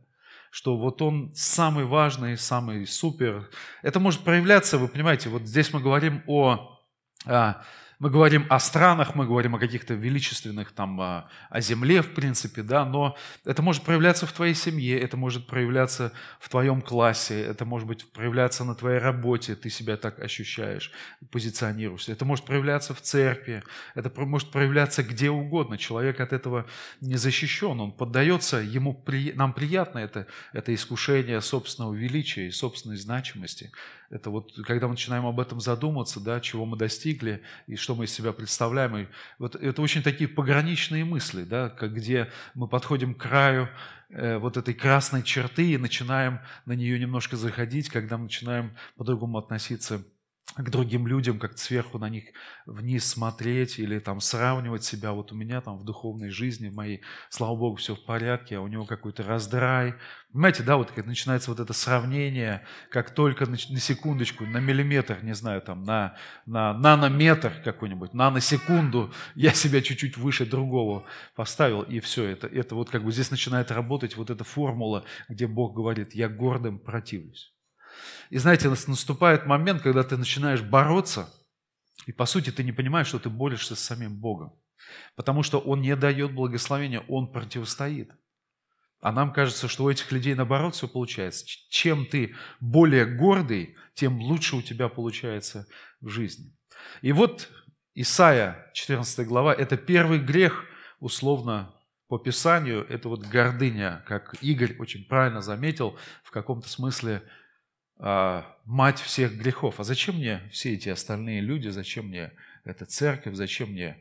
что 0.51 0.77
вот 0.77 1.03
он 1.03 1.35
самый 1.35 1.85
важный, 1.85 2.39
самый 2.39 2.87
супер. 2.87 3.51
Это 3.83 4.01
может 4.01 4.21
проявляться, 4.21 4.79
вы 4.79 4.89
понимаете, 4.89 5.29
вот 5.29 5.43
здесь 5.43 5.73
мы 5.73 5.81
говорим 5.81 6.23
о, 6.27 6.81
о 7.27 7.63
мы 7.99 8.11
говорим 8.11 8.47
о 8.51 8.59
странах, 8.61 9.15
мы 9.15 9.27
говорим 9.27 9.55
о 9.55 9.59
каких-то 9.59 9.95
величественных, 9.95 10.73
там, 10.73 11.01
о, 11.01 11.29
о 11.49 11.61
земле, 11.61 12.03
в 12.03 12.13
принципе, 12.13 12.63
да, 12.63 12.85
но 12.85 13.17
это 13.45 13.63
может 13.63 13.85
проявляться 13.85 14.27
в 14.27 14.33
твоей 14.33 14.55
семье, 14.55 15.01
это 15.01 15.17
может 15.17 15.47
проявляться 15.47 16.13
в 16.39 16.49
твоем 16.51 16.83
классе, 16.83 17.41
это 17.41 17.65
может 17.65 17.89
быть 17.89 18.13
проявляться 18.13 18.65
на 18.65 18.75
твоей 18.75 18.99
работе, 18.99 19.55
ты 19.55 19.71
себя 19.71 19.97
так 19.97 20.19
ощущаешь, 20.19 20.93
позиционируешься. 21.31 22.13
Это 22.13 22.27
может 22.27 22.45
проявляться 22.45 22.93
в 22.93 23.01
церкви, 23.01 23.63
это 23.95 24.13
может 24.21 24.51
проявляться 24.51 25.03
где 25.03 25.31
угодно. 25.31 25.79
Человек 25.79 26.21
от 26.21 26.35
этого 26.35 26.67
не 27.01 27.17
защищен, 27.17 27.81
он 27.81 27.93
поддается, 27.93 28.59
ему, 28.59 29.03
нам 29.35 29.55
приятно 29.55 30.01
это, 30.01 30.27
это 30.53 30.75
искушение 30.75 31.41
собственного 31.41 31.95
величия 31.95 32.49
и 32.49 32.51
собственной 32.51 32.97
значимости. 32.97 33.73
Это 34.11 34.31
вот, 34.31 34.53
когда 34.65 34.87
мы 34.87 34.93
начинаем 34.93 35.27
об 35.27 35.41
этом 35.41 35.61
задуматься, 35.61 36.21
да, 36.21 36.41
чего 36.41 36.65
мы 36.65 36.77
достигли 36.77 37.43
и 37.67 37.77
что 37.77 37.95
мы 37.95 38.05
из 38.05 38.13
себя 38.13 38.33
представляем. 38.33 38.97
И 38.97 39.07
вот 39.39 39.57
это 39.57 39.83
очень 39.83 40.03
такие 40.03 40.29
пограничные 40.29 41.05
мысли, 41.05 41.43
да, 41.45 41.69
как 41.69 41.95
где 41.95 42.31
мы 42.55 42.69
подходим 42.69 43.15
к 43.15 43.23
краю 43.23 43.69
э, 44.11 44.39
вот 44.39 44.57
этой 44.57 44.75
красной 44.75 45.23
черты 45.23 45.73
и 45.73 45.79
начинаем 45.79 46.41
на 46.65 46.73
нее 46.73 46.99
немножко 46.99 47.37
заходить, 47.37 47.89
когда 47.89 48.17
мы 48.17 48.25
начинаем 48.25 48.77
по-другому 48.97 49.39
относиться 49.39 50.03
к 50.57 50.71
другим 50.71 51.07
людям, 51.07 51.39
как 51.39 51.59
сверху 51.59 51.99
на 51.99 52.09
них 52.09 52.25
вниз 52.65 53.05
смотреть 53.05 53.79
или 53.79 53.99
там 53.99 54.21
сравнивать 54.21 54.85
себя. 54.85 55.13
Вот 55.13 55.33
у 55.33 55.35
меня 55.35 55.61
там 55.61 55.77
в 55.77 55.85
духовной 55.85 56.31
жизни, 56.31 56.69
в 56.69 56.75
моей, 56.75 57.03
слава 57.29 57.55
Богу, 57.57 57.77
все 57.77 57.95
в 57.95 58.05
порядке, 58.05 58.57
а 58.57 58.61
у 58.61 58.67
него 58.67 58.87
какой-то 58.87 59.23
раздрай. 59.23 59.95
Понимаете, 60.33 60.63
да, 60.63 60.77
вот 60.77 60.91
как 60.91 61.07
начинается 61.07 61.51
вот 61.51 61.61
это 61.61 61.73
сравнение, 61.73 62.67
как 62.91 63.11
только 63.11 63.45
на, 63.45 63.53
на 63.53 63.81
секундочку, 63.81 64.47
на 64.47 64.59
миллиметр, 64.59 65.19
не 65.23 65.35
знаю, 65.35 65.61
там, 65.61 65.83
на, 65.83 66.17
на 66.47 66.73
нанометр 66.73 67.53
какой-нибудь, 67.63 68.15
наносекунду 68.15 69.13
я 69.35 69.53
себя 69.53 69.83
чуть-чуть 69.83 70.17
выше 70.17 70.47
другого 70.47 71.05
поставил, 71.35 71.83
и 71.83 72.01
все, 72.01 72.25
это, 72.25 72.47
это 72.47 72.75
вот 72.75 72.91
как 72.91 73.05
бы 73.05 73.13
здесь 73.13 73.31
начинает 73.31 73.71
работать 73.71 74.17
вот 74.17 74.31
эта 74.31 74.45
формула, 74.45 75.05
где 75.29 75.47
Бог 75.47 75.75
говорит, 75.75 76.15
я 76.15 76.29
гордым 76.29 76.79
противлюсь. 76.79 77.56
И 78.31 78.39
знаете, 78.39 78.69
наступает 78.69 79.47
момент, 79.47 79.83
когда 79.83 80.03
ты 80.03 80.17
начинаешь 80.17 80.63
бороться, 80.63 81.33
и 82.07 82.13
по 82.13 82.27
сути 82.27 82.51
ты 82.51 82.63
не 82.65 82.73
понимаешь, 82.73 83.09
что 83.09 83.19
ты 83.19 83.29
борешься 83.29 83.77
с 83.77 83.81
самим 83.81 84.17
Богом. 84.17 84.53
Потому 85.15 85.43
что 85.43 85.59
Он 85.59 85.81
не 85.81 85.97
дает 85.97 86.33
благословения, 86.33 87.01
Он 87.09 87.33
противостоит. 87.33 88.13
А 89.01 89.13
нам 89.13 89.33
кажется, 89.33 89.69
что 89.69 89.85
у 89.85 89.91
этих 89.91 90.11
людей 90.13 90.35
наоборот 90.35 90.75
все 90.75 90.89
получается. 90.89 91.45
Чем 91.69 92.07
ты 92.07 92.35
более 92.61 93.05
гордый, 93.05 93.77
тем 93.95 94.21
лучше 94.21 94.57
у 94.57 94.63
тебя 94.63 94.89
получается 94.89 95.67
в 96.01 96.09
жизни. 96.09 96.53
И 97.03 97.13
вот 97.13 97.49
Исаия, 97.95 98.71
14 98.75 99.27
глава, 99.27 99.55
это 99.55 99.77
первый 99.77 100.19
грех, 100.19 100.65
условно, 101.01 101.75
по 102.09 102.19
Писанию, 102.19 102.87
это 102.89 103.09
вот 103.09 103.27
гордыня, 103.27 104.05
как 104.07 104.35
Игорь 104.41 104.77
очень 104.79 105.05
правильно 105.07 105.41
заметил, 105.41 105.99
в 106.23 106.31
каком-то 106.31 106.69
смысле 106.69 107.23
мать 107.99 109.01
всех 109.01 109.37
грехов. 109.37 109.81
А 109.81 109.85
зачем 109.85 110.17
мне 110.17 110.43
все 110.51 110.75
эти 110.75 110.89
остальные 110.89 111.41
люди, 111.41 111.69
зачем 111.69 112.09
мне 112.09 112.33
эта 112.65 112.85
церковь, 112.87 113.35
зачем 113.35 113.73
мне... 113.73 113.99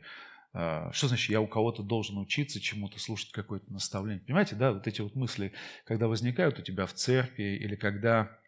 А, 0.52 0.90
что 0.92 1.08
значит, 1.08 1.30
я 1.30 1.40
у 1.40 1.46
кого-то 1.46 1.82
должен 1.82 2.16
учиться 2.18 2.60
чему-то, 2.60 2.98
слушать 2.98 3.30
какое-то 3.30 3.70
наставление? 3.72 4.24
Понимаете, 4.24 4.54
да, 4.54 4.72
вот 4.72 4.86
эти 4.86 5.02
вот 5.02 5.14
мысли, 5.14 5.52
когда 5.84 6.08
возникают 6.08 6.58
у 6.58 6.62
тебя 6.62 6.86
в 6.86 6.94
церкви, 6.94 7.58
или 7.58 7.76
когда 7.76 8.38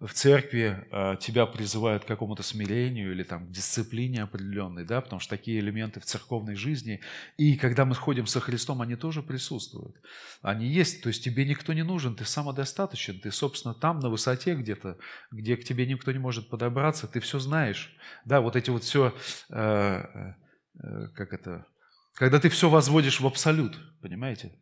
в 0.00 0.12
церкви 0.12 0.86
э, 0.92 1.16
тебя 1.18 1.44
призывают 1.46 2.04
к 2.04 2.06
какому-то 2.06 2.44
смирению 2.44 3.10
или 3.10 3.24
там, 3.24 3.48
к 3.48 3.50
дисциплине 3.50 4.22
определенной, 4.22 4.84
да, 4.84 5.00
потому 5.00 5.18
что 5.18 5.36
такие 5.36 5.58
элементы 5.58 5.98
в 5.98 6.04
церковной 6.04 6.54
жизни, 6.54 7.00
и 7.36 7.56
когда 7.56 7.84
мы 7.84 7.96
ходим 7.96 8.26
со 8.26 8.38
Христом, 8.38 8.80
они 8.80 8.94
тоже 8.94 9.22
присутствуют. 9.22 9.96
Они 10.40 10.68
есть, 10.68 11.02
то 11.02 11.08
есть 11.08 11.24
тебе 11.24 11.44
никто 11.44 11.72
не 11.72 11.82
нужен, 11.82 12.14
ты 12.14 12.24
самодостаточен, 12.24 13.18
ты, 13.18 13.32
собственно, 13.32 13.74
там 13.74 13.98
на 13.98 14.08
высоте 14.08 14.54
где-то, 14.54 14.98
где 15.32 15.56
к 15.56 15.64
тебе 15.64 15.84
никто 15.84 16.12
не 16.12 16.18
может 16.18 16.48
подобраться, 16.48 17.08
ты 17.08 17.18
все 17.18 17.40
знаешь. 17.40 17.96
Да, 18.24 18.40
вот 18.40 18.54
эти 18.54 18.70
вот 18.70 18.84
все, 18.84 19.12
э, 19.50 19.54
э, 19.54 21.08
как 21.16 21.32
это, 21.32 21.66
когда 22.14 22.38
ты 22.38 22.50
все 22.50 22.70
возводишь 22.70 23.18
в 23.18 23.26
абсолют, 23.26 23.76
понимаете? 24.00 24.52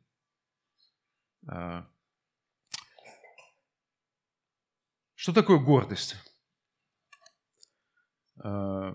Э, 1.52 1.83
Что 5.16 5.32
такое 5.32 5.58
гордость? 5.58 6.14
Э, 8.44 8.94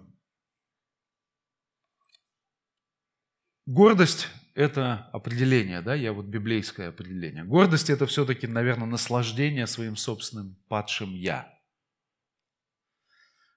гордость– 3.66 4.28
это 4.54 5.10
определение, 5.14 5.82
да, 5.82 5.96
я 5.96 6.14
вот 6.14 6.28
библейское 6.28 6.90
определение. 6.90 7.44
Гордость– 7.44 7.90
это 7.90 8.06
все-таки, 8.06 8.46
наверное, 8.46 8.86
наслаждение 8.86 9.66
своим 9.66 9.96
собственным 9.96 10.56
падшим 10.70 11.16
«я». 11.16 11.52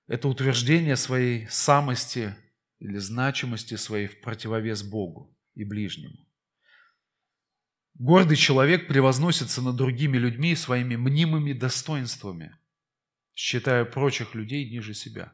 Это 0.07 0.29
утверждение 0.29 0.97
своей 0.97 1.47
самости 1.49 2.35
или 2.79 2.97
значимости 2.97 3.77
своей 3.77 4.07
в 4.07 4.23
противовес 4.23 4.83
Богу 4.83 5.39
и 5.55 5.65
ближнему. 5.65 6.27
Гордый 7.95 8.37
человек 8.37 8.89
превозносится 8.89 9.63
над 9.63 9.77
другими 9.77 10.17
людьми 10.17 10.57
своими 10.57 10.97
мнимыми 10.97 11.53
достоинствами, 11.53 12.57
считая 13.35 13.85
прочих 13.85 14.35
людей 14.35 14.69
ниже 14.69 14.95
себя. 14.95 15.33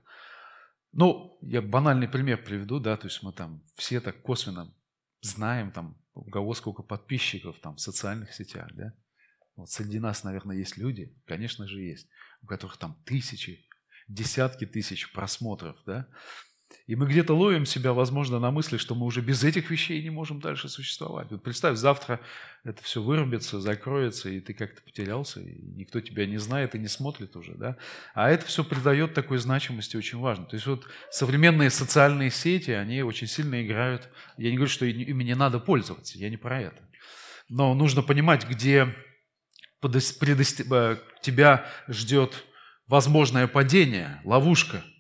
Ну, 0.93 1.39
я 1.41 1.63
банальный 1.63 2.09
пример 2.09 2.43
приведу, 2.45 2.79
да, 2.79 2.97
то 2.97 3.07
есть 3.07 3.23
мы 3.23 3.33
там 3.33 3.65
все 3.77 4.01
так 4.01 4.21
косвенно 4.23 4.75
знаем, 5.23 5.71
там, 5.71 5.97
у 6.15 6.29
кого 6.31 6.53
сколько 6.55 6.83
подписчиков 6.83 7.59
там 7.61 7.77
в 7.77 7.81
социальных 7.81 8.35
сетях, 8.35 8.69
да. 8.75 8.93
Вот 9.57 9.71
среди 9.71 9.99
нас, 9.99 10.25
наверное, 10.25 10.57
есть 10.57 10.77
люди, 10.77 11.15
конечно 11.27 11.67
же, 11.67 11.81
есть, 11.81 12.09
у 12.43 12.47
которых 12.47 12.77
там 12.77 13.01
тысячи, 13.05 13.67
десятки 14.09 14.67
тысяч 14.67 15.13
просмотров, 15.13 15.77
да. 15.87 16.09
И 16.87 16.97
мы 16.97 17.07
где-то 17.07 17.35
ловим 17.35 17.67
себя, 17.67 17.93
возможно, 17.93 18.41
на 18.41 18.51
мысли, 18.51 18.77
что 18.77 18.97
мы 18.97 19.07
уже 19.07 19.21
без 19.21 19.45
этих 19.45 19.71
вещей 19.71 20.03
не 20.03 20.11
можем 20.11 20.41
дальше 20.41 20.69
существовать. 20.69 21.31
Вот 21.31 21.41
представь, 21.43 21.77
завтра 21.77 22.19
это 22.65 22.83
все 22.83 23.01
вырубится, 23.01 23.61
закроется, 23.61 24.29
и 24.29 24.41
ты 24.41 24.55
как-то 24.55 24.83
потерялся, 24.83 25.41
и 25.41 25.57
никто 25.77 26.01
тебя 26.01 26.27
не 26.27 26.39
знает 26.39 26.75
и 26.75 26.81
не 26.81 26.89
смотрит 26.89 27.37
уже. 27.37 27.55
Да? 27.55 27.77
А 28.13 28.29
это 28.29 28.45
все 28.47 28.65
придает 28.65 29.15
такой 29.15 29.39
значимости 29.39 29.97
очень 29.97 30.19
важно. 30.19 30.47
То 30.47 30.57
есть 30.57 30.67
вот 30.67 30.85
современные 31.11 31.71
социальные 31.71 32.31
сети, 32.31 32.73
они 32.73 33.03
очень 33.03 33.29
сильно 33.29 33.65
играют. 33.65 34.09
Я 34.37 34.51
не 34.51 34.57
говорю, 34.57 34.71
что 34.71 34.85
ими 34.85 35.23
не 35.23 35.37
надо 35.37 35.61
пользоваться, 35.61 36.19
я 36.19 36.29
не 36.29 36.37
про 36.37 36.61
это. 36.61 36.83
Но 37.49 37.75
нужно 37.75 38.03
понимать, 38.03 38.49
где. 38.49 38.95
Э, 39.83 40.97
тебя 41.23 41.67
ждет 41.89 42.45
возможное 42.89 43.47
падение, 43.47 44.21
ловушка– 44.25 44.83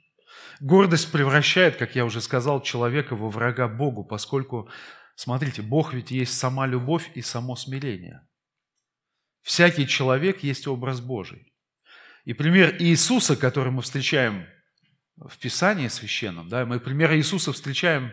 Гордость 0.60 1.10
превращает, 1.10 1.76
как 1.76 1.96
я 1.96 2.04
уже 2.04 2.20
сказал, 2.20 2.62
человека 2.62 3.16
во 3.16 3.30
врага 3.30 3.66
Богу, 3.66 4.04
поскольку, 4.04 4.68
смотрите, 5.14 5.62
Бог 5.62 5.94
ведь 5.94 6.10
есть 6.10 6.38
сама 6.38 6.66
любовь 6.66 7.10
и 7.14 7.22
само 7.22 7.56
смирение. 7.56 8.26
Всякий 9.40 9.86
человек 9.86 10.42
есть 10.42 10.66
образ 10.66 11.00
Божий. 11.00 11.54
И 12.24 12.34
пример 12.34 12.76
Иисуса, 12.78 13.36
который 13.36 13.72
мы 13.72 13.80
встречаем 13.80 14.46
в 15.16 15.38
Писании 15.38 15.88
священном, 15.88 16.48
да, 16.50 16.66
мы 16.66 16.78
пример 16.78 17.14
Иисуса 17.14 17.54
встречаем, 17.54 18.12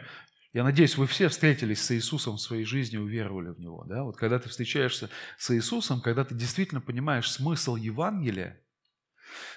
я 0.54 0.64
надеюсь, 0.64 0.98
вы 0.98 1.06
все 1.06 1.28
встретились 1.28 1.82
с 1.84 1.92
Иисусом 1.92 2.38
в 2.38 2.42
своей 2.42 2.64
жизни, 2.64 2.98
уверовали 2.98 3.50
в 3.50 3.60
Него. 3.60 3.84
Да? 3.88 4.04
Вот 4.04 4.16
когда 4.16 4.40
ты 4.40 4.48
встречаешься 4.48 5.10
с 5.38 5.54
Иисусом, 5.54 6.02
когда 6.02 6.24
ты 6.24 6.34
действительно 6.34 6.80
понимаешь 6.80 7.30
смысл 7.30 7.76
Евангелия, 7.76 8.60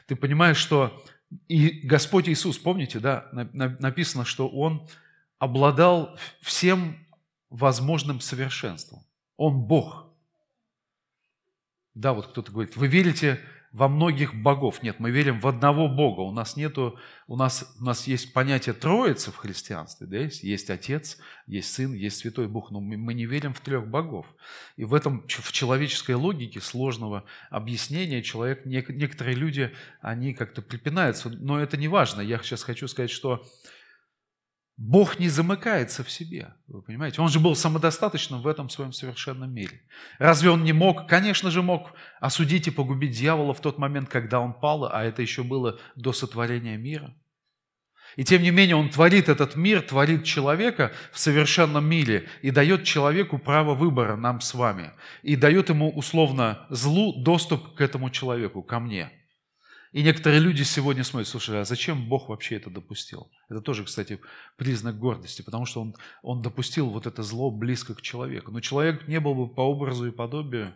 ты 0.09 0.17
понимаешь, 0.17 0.59
что 0.59 1.03
и 1.49 1.87
Господь 1.87 2.29
Иисус, 2.29 2.59
помните, 2.59 2.99
да, 2.99 3.29
написано, 3.33 4.25
что 4.25 4.49
Он 4.49 4.89
обладал 5.39 6.19
всем 6.41 7.07
возможным 7.49 8.21
совершенством. 8.21 9.05
Он 9.37 9.61
Бог. 9.61 10.07
Да, 11.95 12.13
вот 12.13 12.29
кто-то 12.29 12.53
говорит, 12.53 12.77
вы 12.77 12.89
верите 12.89 13.41
во 13.73 13.89
многих 13.89 14.35
богов. 14.35 14.83
Нет, 14.83 14.99
мы 14.99 15.11
верим 15.11 15.39
в 15.39 15.47
одного 15.47 15.89
Бога. 15.89 16.21
У 16.21 16.33
нас 16.33 16.57
нету, 16.57 16.99
у 17.29 17.37
нас, 17.37 17.73
у 17.79 17.85
нас 17.85 18.07
есть 18.09 18.33
понятие 18.33 18.75
Троицы 18.75 19.31
в 19.31 19.37
христианстве, 19.37 20.07
да, 20.09 20.19
есть, 20.19 20.43
есть 20.43 20.71
Отец, 20.71 21.19
есть 21.47 21.73
Сын, 21.73 21.93
есть 21.93 22.19
Святой 22.19 22.49
Бог, 22.49 22.73
но 22.73 22.81
мы, 22.81 22.97
мы 22.97 23.15
не 23.15 23.27
верим 23.27 23.55
в 23.55 23.61
трех 23.61 23.87
богов. 23.87 24.27
И 24.77 24.85
в 24.85 24.93
этом, 24.93 25.25
в 25.29 25.53
человеческой 25.53 26.17
логике 26.17 26.61
сложного 26.61 27.25
объяснения 27.49 28.23
человек, 28.23 28.67
некоторые 28.67 29.37
люди, 29.37 29.73
они 30.00 30.35
как-то 30.35 30.62
припинаются, 30.62 31.29
но 31.29 31.61
это 31.61 31.77
не 31.77 31.87
важно. 31.87 32.21
Я 32.21 32.39
сейчас 32.39 32.65
хочу 32.65 32.89
сказать, 32.89 33.11
что 33.11 33.47
Бог 34.81 35.19
не 35.19 35.29
замыкается 35.29 36.03
в 36.03 36.11
себе, 36.11 36.55
вы 36.67 36.81
понимаете? 36.81 37.21
Он 37.21 37.29
же 37.29 37.39
был 37.39 37.55
самодостаточным 37.55 38.41
в 38.41 38.47
этом 38.47 38.71
своем 38.71 38.95
совершенном 38.95 39.53
мире. 39.53 39.83
Разве 40.19 40.49
он 40.49 40.65
не 40.65 40.73
мог? 40.73 41.07
Конечно 41.07 41.51
же 41.51 41.61
мог 41.61 41.93
осудить 42.19 42.67
и 42.67 42.71
погубить 42.71 43.11
дьявола 43.11 43.53
в 43.53 43.61
тот 43.61 43.77
момент, 43.77 44.09
когда 44.09 44.41
он 44.41 44.55
пал, 44.55 44.87
а 44.91 45.05
это 45.05 45.21
еще 45.21 45.43
было 45.43 45.79
до 45.97 46.15
сотворения 46.15 46.79
мира. 46.79 47.15
И 48.17 48.25
тем 48.25 48.41
не 48.41 48.51
менее 48.51 48.75
он 48.75 48.89
творит 48.89 49.29
этот 49.29 49.55
мир, 49.55 49.83
творит 49.83 50.25
человека 50.25 50.93
в 51.13 51.19
совершенном 51.19 51.85
мире 51.85 52.27
и 52.41 52.51
дает 52.51 52.85
человеку 52.85 53.37
право 53.37 53.75
выбора 53.75 54.17
нам 54.17 54.41
с 54.41 54.55
вами. 54.55 54.93
И 55.23 55.37
дает 55.37 55.69
ему 55.69 55.91
условно 55.91 56.67
злу 56.71 57.23
доступ 57.23 57.75
к 57.75 57.83
этому 57.83 58.09
человеку, 58.09 58.63
ко 58.63 58.81
мне– 58.81 59.13
и 59.93 60.03
некоторые 60.03 60.41
люди 60.41 60.63
сегодня 60.63 61.03
смотрят, 61.03 61.29
слушай, 61.29 61.61
а 61.61 61.65
зачем 61.65 62.09
Бог 62.09 62.29
вообще 62.29 62.57
это 62.57 62.71
допустил? 62.71 63.31
Это 63.49 63.61
тоже, 63.61 63.85
кстати, 63.85 64.21
признак 64.57 64.99
гордости, 64.99 65.43
потому 65.43 65.67
что 65.67 65.81
он, 65.81 65.97
он 66.23 66.43
допустил 66.43 66.91
вот 66.91 67.07
это 67.07 67.25
зло 67.25 67.51
близко 67.51 67.95
к 67.95 68.03
человеку. 68.03 68.53
Но 68.53 68.61
человек 68.61 69.09
не 69.09 69.19
был 69.19 69.35
бы 69.35 69.53
по 69.53 69.63
образу 69.63 70.07
и 70.07 70.13
подобию, 70.13 70.75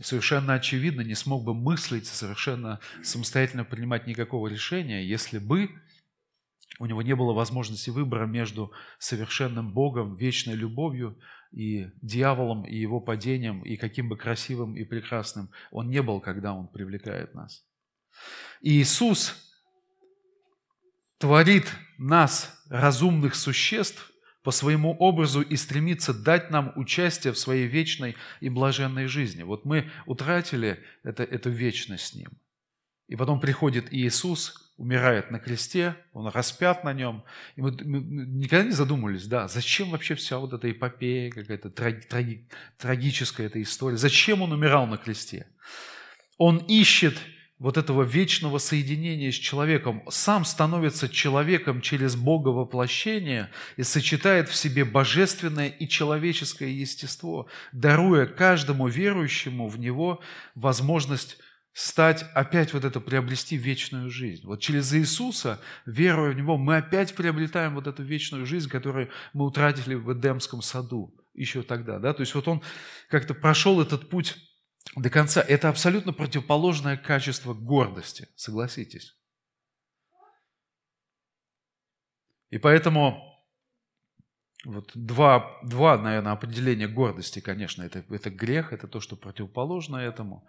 совершенно 0.00 0.54
очевидно, 0.54 1.00
не 1.00 1.16
смог 1.16 1.42
бы 1.42 1.52
мыслить, 1.52 2.06
совершенно 2.06 2.78
самостоятельно 3.02 3.64
принимать 3.64 4.06
никакого 4.06 4.46
решения, 4.46 5.04
если 5.04 5.38
бы 5.38 5.70
у 6.78 6.86
него 6.86 7.02
не 7.02 7.14
было 7.16 7.32
возможности 7.32 7.90
выбора 7.90 8.26
между 8.26 8.72
совершенным 8.98 9.72
Богом, 9.72 10.16
вечной 10.16 10.54
любовью 10.54 11.18
и 11.50 11.90
дьяволом, 12.02 12.64
и 12.64 12.76
его 12.76 13.00
падением, 13.00 13.62
и 13.62 13.76
каким 13.76 14.08
бы 14.08 14.16
красивым 14.16 14.76
и 14.76 14.84
прекрасным 14.84 15.50
он 15.70 15.88
не 15.88 16.02
был, 16.02 16.20
когда 16.20 16.54
он 16.54 16.68
привлекает 16.68 17.34
нас. 17.34 17.64
Иисус 18.60 19.34
творит 21.18 21.72
нас, 21.98 22.62
разумных 22.68 23.34
существ, 23.34 24.10
по 24.42 24.50
своему 24.50 24.94
образу 24.98 25.40
и 25.40 25.56
стремится 25.56 26.12
дать 26.12 26.50
нам 26.50 26.72
участие 26.76 27.32
в 27.32 27.38
своей 27.38 27.66
вечной 27.66 28.14
и 28.40 28.50
блаженной 28.50 29.06
жизни. 29.06 29.42
Вот 29.42 29.64
мы 29.64 29.90
утратили 30.04 30.84
это, 31.02 31.22
эту 31.22 31.48
вечность 31.48 32.08
с 32.08 32.14
Ним. 32.14 32.28
И 33.08 33.16
потом 33.16 33.40
приходит 33.40 33.86
Иисус, 33.90 34.72
умирает 34.76 35.30
на 35.30 35.38
кресте, 35.38 35.96
Он 36.12 36.28
распят 36.28 36.84
на 36.84 36.92
нем. 36.92 37.24
И 37.56 37.62
мы, 37.62 37.70
мы 37.84 38.00
никогда 38.00 38.64
не 38.64 38.72
задумывались, 38.72 39.26
да, 39.26 39.48
зачем 39.48 39.90
вообще 39.90 40.14
вся 40.14 40.38
вот 40.38 40.52
эта 40.52 40.70
эпопея, 40.70 41.30
какая-то 41.30 41.70
траги, 41.70 42.48
трагическая 42.76 43.46
эта 43.46 43.62
история, 43.62 43.96
зачем 43.96 44.42
Он 44.42 44.52
умирал 44.52 44.86
на 44.86 44.98
кресте? 44.98 45.46
Он 46.36 46.58
ищет 46.58 47.16
вот 47.58 47.76
этого 47.76 48.02
вечного 48.02 48.58
соединения 48.58 49.30
с 49.30 49.36
человеком, 49.36 50.02
сам 50.08 50.44
становится 50.44 51.08
человеком 51.08 51.80
через 51.80 52.16
Бога 52.16 52.48
воплощение 52.48 53.50
и 53.76 53.82
сочетает 53.82 54.48
в 54.48 54.56
себе 54.56 54.84
божественное 54.84 55.68
и 55.68 55.88
человеческое 55.88 56.70
естество, 56.70 57.46
даруя 57.72 58.26
каждому 58.26 58.88
верующему 58.88 59.68
в 59.68 59.78
Него 59.78 60.20
возможность 60.54 61.38
стать, 61.72 62.24
опять 62.34 62.72
вот 62.72 62.84
это, 62.84 63.00
приобрести 63.00 63.56
вечную 63.56 64.10
жизнь. 64.10 64.46
Вот 64.46 64.60
через 64.60 64.92
Иисуса, 64.92 65.60
веруя 65.86 66.30
в 66.30 66.36
Него, 66.36 66.56
мы 66.56 66.78
опять 66.78 67.14
приобретаем 67.14 67.74
вот 67.74 67.86
эту 67.86 68.02
вечную 68.02 68.46
жизнь, 68.46 68.68
которую 68.68 69.10
мы 69.32 69.44
утратили 69.46 69.94
в 69.94 70.12
Эдемском 70.12 70.62
саду 70.62 71.14
еще 71.34 71.62
тогда. 71.62 71.98
Да? 71.98 72.14
То 72.14 72.22
есть 72.22 72.34
вот 72.34 72.48
Он 72.48 72.62
как-то 73.08 73.34
прошел 73.34 73.80
этот 73.80 74.08
путь 74.08 74.36
до 74.96 75.10
конца. 75.10 75.40
Это 75.40 75.68
абсолютно 75.68 76.12
противоположное 76.12 76.96
качество 76.96 77.54
гордости, 77.54 78.28
согласитесь. 78.36 79.16
И 82.50 82.58
поэтому 82.58 83.34
вот 84.64 84.92
два, 84.94 85.58
два, 85.62 85.98
наверное, 85.98 86.32
определения 86.32 86.88
гордости, 86.88 87.40
конечно, 87.40 87.82
это, 87.82 88.04
это 88.08 88.30
грех, 88.30 88.72
это 88.72 88.86
то, 88.86 89.00
что 89.00 89.16
противоположно 89.16 89.96
этому. 89.96 90.46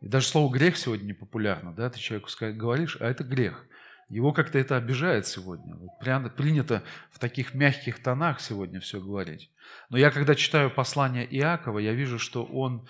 И 0.00 0.08
даже 0.08 0.26
слово 0.26 0.52
грех 0.52 0.76
сегодня 0.76 1.06
не 1.06 1.12
популярно, 1.12 1.72
да, 1.72 1.88
ты 1.88 1.98
человеку 1.98 2.28
говоришь, 2.54 2.96
а 3.00 3.06
это 3.06 3.24
грех. 3.24 3.66
Его 4.08 4.32
как-то 4.32 4.58
это 4.58 4.76
обижает 4.76 5.26
сегодня. 5.26 5.74
Вот 5.74 5.98
принято 6.36 6.82
в 7.10 7.18
таких 7.18 7.54
мягких 7.54 8.02
тонах 8.02 8.40
сегодня 8.40 8.78
все 8.80 9.00
говорить. 9.00 9.50
Но 9.88 9.96
я, 9.96 10.10
когда 10.10 10.34
читаю 10.34 10.70
послание 10.70 11.26
Иакова, 11.34 11.78
я 11.78 11.94
вижу, 11.94 12.18
что 12.18 12.44
он 12.44 12.86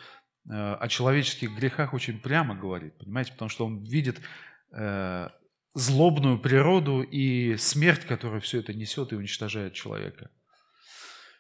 о 0.49 0.89
человеческих 0.89 1.51
грехах 1.57 1.95
очень 1.95 2.19
прямо 2.19 2.55
говорит, 2.55 2.99
понимаете, 2.99 3.33
потому 3.33 3.49
что 3.49 3.67
он 3.67 3.85
видит 3.85 4.21
э, 4.73 5.29
злобную 5.75 6.39
природу 6.39 7.03
и 7.03 7.57
смерть, 7.57 8.05
которая 8.05 8.41
все 8.41 8.61
это 8.61 8.75
несет 8.75 9.13
и 9.13 9.17
уничтожает 9.17 9.75
человека. 9.75 10.31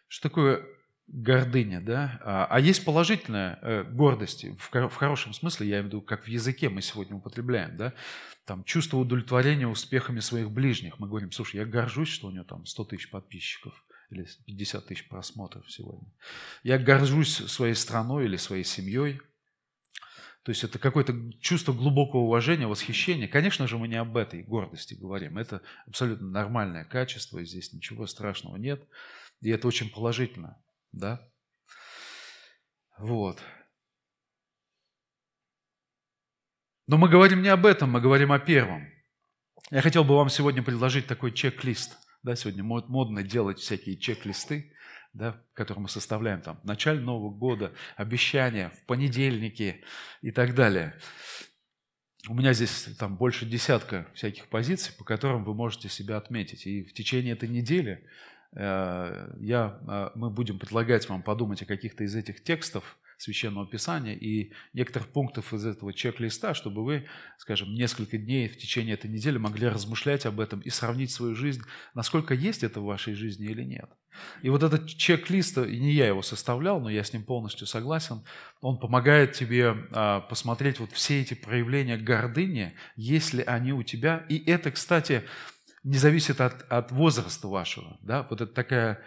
Что 0.08 0.28
такое 0.28 0.64
гордыня, 1.08 1.80
да? 1.80 2.20
А, 2.22 2.46
а 2.48 2.60
есть 2.60 2.84
положительная 2.84 3.58
э, 3.60 3.84
гордость, 3.84 4.44
в, 4.44 4.88
в 4.88 4.94
хорошем 4.94 5.32
смысле, 5.34 5.66
я 5.66 5.76
имею 5.76 5.84
в 5.84 5.86
виду, 5.88 6.00
как 6.02 6.24
в 6.24 6.28
языке 6.28 6.68
мы 6.68 6.80
сегодня 6.80 7.16
употребляем, 7.16 7.76
да? 7.76 7.92
Там 8.44 8.64
чувство 8.64 8.98
удовлетворения 8.98 9.68
успехами 9.68 10.20
своих 10.20 10.50
ближних. 10.50 10.98
Мы 10.98 11.08
говорим, 11.08 11.30
слушай, 11.30 11.56
я 11.56 11.64
горжусь, 11.64 12.08
что 12.08 12.28
у 12.28 12.30
него 12.30 12.44
там 12.44 12.66
100 12.66 12.84
тысяч 12.84 13.10
подписчиков 13.10 13.84
или 14.12 14.26
50 14.46 14.86
тысяч 14.86 15.08
просмотров 15.08 15.70
сегодня. 15.70 16.06
Я 16.62 16.78
горжусь 16.78 17.36
своей 17.50 17.74
страной 17.74 18.26
или 18.26 18.36
своей 18.36 18.64
семьей. 18.64 19.20
То 20.42 20.50
есть 20.50 20.64
это 20.64 20.78
какое-то 20.78 21.14
чувство 21.40 21.72
глубокого 21.72 22.22
уважения, 22.22 22.66
восхищения. 22.66 23.28
Конечно 23.28 23.68
же, 23.68 23.78
мы 23.78 23.88
не 23.88 23.96
об 23.96 24.16
этой 24.16 24.42
гордости 24.42 24.94
говорим. 24.94 25.38
Это 25.38 25.62
абсолютно 25.86 26.28
нормальное 26.28 26.84
качество, 26.84 27.38
и 27.38 27.44
здесь 27.44 27.72
ничего 27.72 28.06
страшного 28.06 28.56
нет. 28.56 28.86
И 29.40 29.50
это 29.50 29.68
очень 29.68 29.88
положительно. 29.88 30.60
Да? 30.90 31.28
Вот. 32.98 33.38
Но 36.88 36.98
мы 36.98 37.08
говорим 37.08 37.42
не 37.42 37.48
об 37.48 37.64
этом, 37.64 37.90
мы 37.90 38.00
говорим 38.00 38.32
о 38.32 38.38
первом. 38.38 38.88
Я 39.70 39.80
хотел 39.80 40.04
бы 40.04 40.16
вам 40.16 40.28
сегодня 40.28 40.62
предложить 40.62 41.06
такой 41.06 41.32
чек-лист– 41.32 41.96
да, 42.22 42.36
сегодня 42.36 42.62
модно 42.62 43.22
делать 43.22 43.58
всякие 43.58 43.96
чек-листы, 43.96 44.72
да, 45.12 45.40
которые 45.54 45.82
мы 45.82 45.88
составляем 45.88 46.40
там 46.40 46.60
в 46.62 46.64
начале 46.64 47.00
Нового 47.00 47.30
года, 47.30 47.72
обещания 47.96 48.70
в 48.70 48.86
понедельнике 48.86 49.82
и 50.22 50.30
так 50.30 50.54
далее. 50.54 50.94
у 52.28 52.34
меня 52.34 52.52
здесь 52.52 52.88
там 52.98 53.16
больше 53.16 53.44
десятка 53.44 54.06
всяких 54.14 54.48
позиций, 54.48 54.94
по 54.96 55.04
которым 55.04 55.44
вы 55.44 55.54
можете 55.54 55.88
себя 55.88 56.16
отметить. 56.16 56.66
И 56.66 56.84
в 56.84 56.94
течение 56.94 57.32
этой 57.32 57.48
недели 57.48 58.06
э, 58.54 59.34
я, 59.40 59.80
э, 59.88 60.10
мы 60.14 60.30
будем 60.30 60.58
предлагать 60.58 61.08
вам 61.08 61.22
подумать 61.22 61.62
о 61.62 61.66
каких-то 61.66 62.04
из 62.04 62.14
этих 62.14 62.42
текстов, 62.44 62.98
Священного 63.22 63.66
Писания 63.66 64.14
и 64.14 64.52
некоторых 64.72 65.08
пунктов 65.08 65.54
из 65.54 65.64
этого 65.64 65.92
чек-листа, 65.92 66.54
чтобы 66.54 66.84
вы, 66.84 67.06
скажем, 67.38 67.72
несколько 67.72 68.18
дней 68.18 68.48
в 68.48 68.58
течение 68.58 68.94
этой 68.94 69.08
недели 69.08 69.38
могли 69.38 69.68
размышлять 69.68 70.26
об 70.26 70.40
этом 70.40 70.60
и 70.60 70.70
сравнить 70.70 71.12
свою 71.12 71.34
жизнь, 71.34 71.62
насколько 71.94 72.34
есть 72.34 72.64
это 72.64 72.80
в 72.80 72.84
вашей 72.84 73.14
жизни 73.14 73.46
или 73.46 73.62
нет. 73.62 73.88
И 74.42 74.50
вот 74.50 74.62
этот 74.62 74.88
чек-лист, 74.88 75.56
и 75.58 75.78
не 75.78 75.92
я 75.92 76.08
его 76.08 76.22
составлял, 76.22 76.80
но 76.80 76.90
я 76.90 77.04
с 77.04 77.12
ним 77.12 77.24
полностью 77.24 77.66
согласен, 77.66 78.24
он 78.60 78.78
помогает 78.78 79.32
тебе 79.32 79.74
а, 79.92 80.20
посмотреть 80.20 80.80
вот 80.80 80.90
все 80.92 81.20
эти 81.20 81.34
проявления 81.34 81.96
гордыни, 81.96 82.74
есть 82.96 83.32
ли 83.32 83.42
они 83.44 83.72
у 83.72 83.82
тебя. 83.82 84.26
И 84.28 84.38
это, 84.50 84.72
кстати, 84.72 85.22
не 85.84 85.96
зависит 85.96 86.40
от, 86.40 86.62
от 86.70 86.90
возраста 86.92 87.48
вашего. 87.48 87.98
Да? 88.02 88.26
Вот 88.28 88.40
это 88.40 88.52
такая 88.52 89.02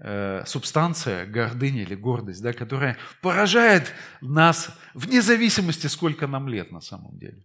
Э, 0.00 0.44
субстанция, 0.46 1.26
гордыня 1.26 1.82
или 1.82 1.96
гордость, 1.96 2.40
да, 2.40 2.52
которая 2.52 2.96
поражает 3.20 3.92
нас 4.20 4.70
вне 4.94 5.20
зависимости, 5.20 5.88
сколько 5.88 6.28
нам 6.28 6.48
лет 6.48 6.70
на 6.70 6.80
самом 6.80 7.18
деле. 7.18 7.44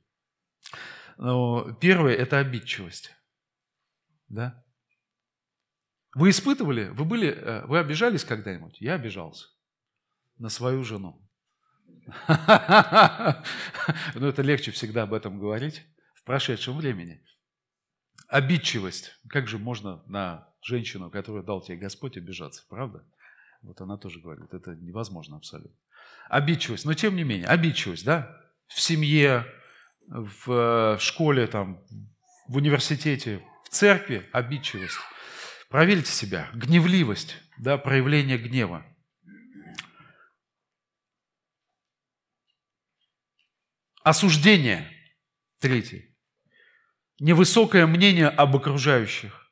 Но 1.17 1.73
первое– 1.81 2.13
это 2.15 2.37
обидчивость. 2.37 3.11
Да? 4.27 4.63
Вы 6.13 6.29
испытывали, 6.29 6.89
вы 6.89 7.05
были, 7.05 7.29
э, 7.29 7.65
вы 7.65 7.79
обижались 7.79 8.23
когда-нибудь? 8.23 8.79
Я 8.79 8.93
обижался 8.93 9.47
на 10.37 10.49
свою 10.49 10.83
жену. 10.83 11.27
Но 12.27 14.27
это 14.27 14.43
легче 14.43 14.69
всегда 14.69 15.03
об 15.03 15.15
этом 15.15 15.39
говорить 15.39 15.87
в 16.13 16.23
прошедшем 16.23 16.77
времени. 16.77 17.25
Обидчивость. 18.27 19.19
Как 19.27 19.47
же 19.47 19.57
можно 19.57 20.03
на 20.05 20.52
женщину, 20.65 21.09
которую 21.09 21.43
дал 21.43 21.61
тебе 21.61 21.77
Господь, 21.77 22.17
обижаться, 22.17 22.65
правда? 22.69 23.03
Вот 23.61 23.79
она 23.81 23.97
тоже 23.97 24.19
говорит, 24.19 24.53
это 24.53 24.75
невозможно 24.75 25.37
абсолютно. 25.37 25.77
Обидчивость, 26.29 26.85
но 26.85 26.93
тем 26.93 27.15
не 27.15 27.23
менее, 27.23 27.47
обидчивость, 27.47 28.05
да? 28.05 28.41
В 28.67 28.79
семье, 28.81 29.45
в 30.07 30.97
школе, 30.99 31.47
там, 31.47 31.81
в 32.47 32.57
университете, 32.57 33.41
в 33.63 33.69
церкви 33.69 34.27
обидчивость. 34.31 34.97
Проверьте 35.69 36.11
себя. 36.11 36.49
Гневливость, 36.53 37.37
да, 37.57 37.77
проявление 37.77 38.37
гнева. 38.37 38.85
Осуждение. 44.03 44.91
Третий. 45.59 46.13
Невысокое 47.19 47.87
мнение 47.87 48.27
об 48.27 48.55
окружающих. 48.55 49.42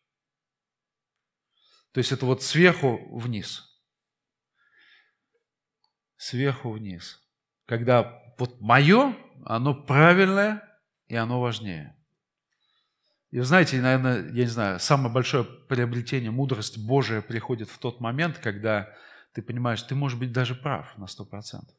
То 1.93 1.97
есть 1.97 2.11
это 2.11 2.25
вот 2.25 2.41
сверху 2.41 2.99
вниз. 3.17 3.67
Сверху 6.17 6.71
вниз. 6.71 7.19
Когда 7.65 8.21
вот 8.37 8.61
мое, 8.61 9.15
оно 9.45 9.73
правильное, 9.73 10.63
и 11.07 11.15
оно 11.15 11.41
важнее. 11.41 11.97
И 13.31 13.39
знаете, 13.39 13.81
наверное, 13.81 14.25
я 14.31 14.43
не 14.43 14.49
знаю, 14.49 14.79
самое 14.79 15.13
большое 15.13 15.43
приобретение, 15.43 16.31
мудрость 16.31 16.77
Божия 16.77 17.21
приходит 17.21 17.69
в 17.69 17.77
тот 17.77 17.99
момент, 17.99 18.37
когда 18.37 18.93
ты 19.33 19.41
понимаешь, 19.41 19.81
ты 19.83 19.95
можешь 19.95 20.19
быть 20.19 20.31
даже 20.31 20.55
прав 20.55 20.97
на 20.97 21.07
сто 21.07 21.25
процентов. 21.25 21.75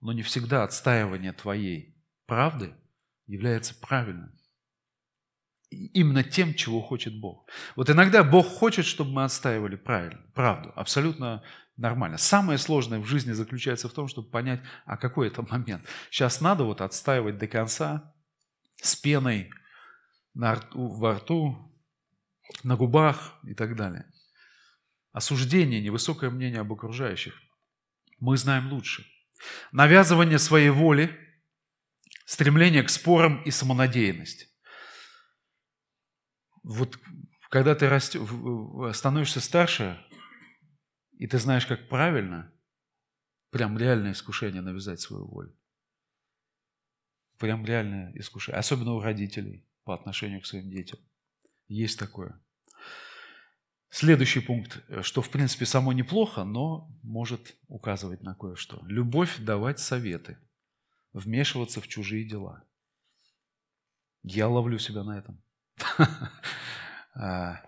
Но 0.00 0.12
не 0.12 0.22
всегда 0.22 0.64
отстаивание 0.64 1.32
твоей 1.32 1.96
правды 2.26 2.74
является 3.26 3.78
правильным 3.78 4.39
именно 5.70 6.22
тем, 6.22 6.54
чего 6.54 6.82
хочет 6.82 7.18
Бог. 7.18 7.48
Вот 7.76 7.88
иногда 7.90 8.24
Бог 8.24 8.46
хочет, 8.46 8.84
чтобы 8.84 9.12
мы 9.12 9.24
отстаивали 9.24 9.76
правильно, 9.76 10.20
правду, 10.34 10.72
абсолютно 10.74 11.42
нормально. 11.76 12.18
Самое 12.18 12.58
сложное 12.58 12.98
в 12.98 13.06
жизни 13.06 13.32
заключается 13.32 13.88
в 13.88 13.92
том, 13.92 14.08
чтобы 14.08 14.30
понять, 14.30 14.60
а 14.84 14.96
какой 14.96 15.28
это 15.28 15.42
момент. 15.42 15.84
Сейчас 16.10 16.40
надо 16.40 16.64
вот 16.64 16.80
отстаивать 16.80 17.38
до 17.38 17.46
конца 17.46 18.14
с 18.82 18.96
пеной 18.96 19.50
на 20.34 20.54
рту, 20.54 20.88
во 20.88 21.14
рту, 21.14 21.72
на 22.64 22.76
губах 22.76 23.38
и 23.44 23.54
так 23.54 23.76
далее. 23.76 24.06
Осуждение, 25.12 25.80
невысокое 25.80 26.30
мнение 26.30 26.60
об 26.60 26.72
окружающих. 26.72 27.34
Мы 28.18 28.36
знаем 28.36 28.72
лучше. 28.72 29.04
Навязывание 29.72 30.38
своей 30.38 30.70
воли, 30.70 31.16
стремление 32.26 32.82
к 32.82 32.90
спорам 32.90 33.42
и 33.44 33.50
самонадеянность 33.50 34.49
вот 36.62 36.98
когда 37.50 37.74
ты 37.74 37.88
растешь, 37.88 38.20
становишься 38.96 39.40
старше, 39.40 39.98
и 41.18 41.26
ты 41.26 41.38
знаешь, 41.38 41.66
как 41.66 41.88
правильно, 41.88 42.52
прям 43.50 43.76
реальное 43.76 44.12
искушение 44.12 44.62
навязать 44.62 45.00
свою 45.00 45.26
волю. 45.26 45.56
Прям 47.38 47.64
реальное 47.64 48.12
искушение. 48.16 48.58
Особенно 48.58 48.92
у 48.92 49.00
родителей 49.00 49.66
по 49.84 49.94
отношению 49.94 50.40
к 50.40 50.46
своим 50.46 50.70
детям. 50.70 50.98
Есть 51.68 51.98
такое. 51.98 52.40
Следующий 53.88 54.40
пункт, 54.40 54.84
что 55.02 55.20
в 55.20 55.30
принципе 55.30 55.66
само 55.66 55.92
неплохо, 55.92 56.44
но 56.44 56.88
может 57.02 57.56
указывать 57.66 58.22
на 58.22 58.34
кое-что. 58.34 58.80
Любовь 58.86 59.38
давать 59.40 59.80
советы, 59.80 60.38
вмешиваться 61.12 61.80
в 61.80 61.88
чужие 61.88 62.28
дела. 62.28 62.64
Я 64.22 64.48
ловлю 64.48 64.78
себя 64.78 65.02
на 65.02 65.18
этом. 65.18 65.42
А, 67.12 67.60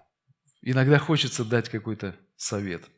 иногда 0.63 0.99
хочется 0.99 1.45
дать 1.45 1.69
какой-то 1.69 2.17
совет. 2.37 2.89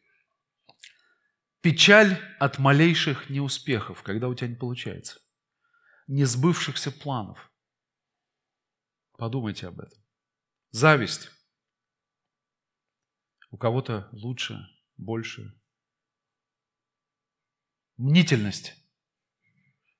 Печаль 1.62 2.18
от 2.38 2.58
малейших 2.58 3.30
неуспехов, 3.30 4.02
когда 4.02 4.28
у 4.28 4.34
тебя 4.34 4.48
не 4.48 4.54
получается. 4.54 5.18
Несбывшихся 6.06 6.92
планов. 6.92 7.50
Подумайте 9.16 9.68
об 9.68 9.80
этом. 9.80 9.98
Зависть. 10.70 11.30
У 13.50 13.56
кого-то 13.56 14.10
лучше, 14.12 14.58
больше. 14.98 15.58
Мнительность. 17.96 18.76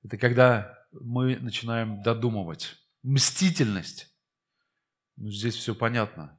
Это 0.03 0.19
когда 0.19 0.87
мы 0.93 1.37
начинаем 1.37 2.03
додумывать. 2.03 2.77
Мстительность. 3.03 4.14
Ну, 5.17 5.31
здесь 5.31 5.55
все 5.57 5.75
понятно. 5.75 6.39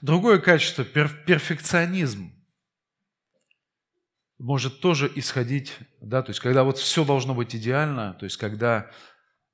Другое 0.00 0.38
качество– 0.38 0.84
перфекционизм. 1.26 2.32
Может 4.38 4.80
тоже 4.80 5.10
исходить, 5.14 5.78
да, 6.00 6.22
то 6.22 6.30
есть 6.30 6.40
когда 6.40 6.64
вот 6.64 6.76
все 6.76 7.04
должно 7.04 7.34
быть 7.34 7.54
идеально, 7.54 8.14
то 8.14 8.24
есть 8.24 8.36
когда, 8.36 8.90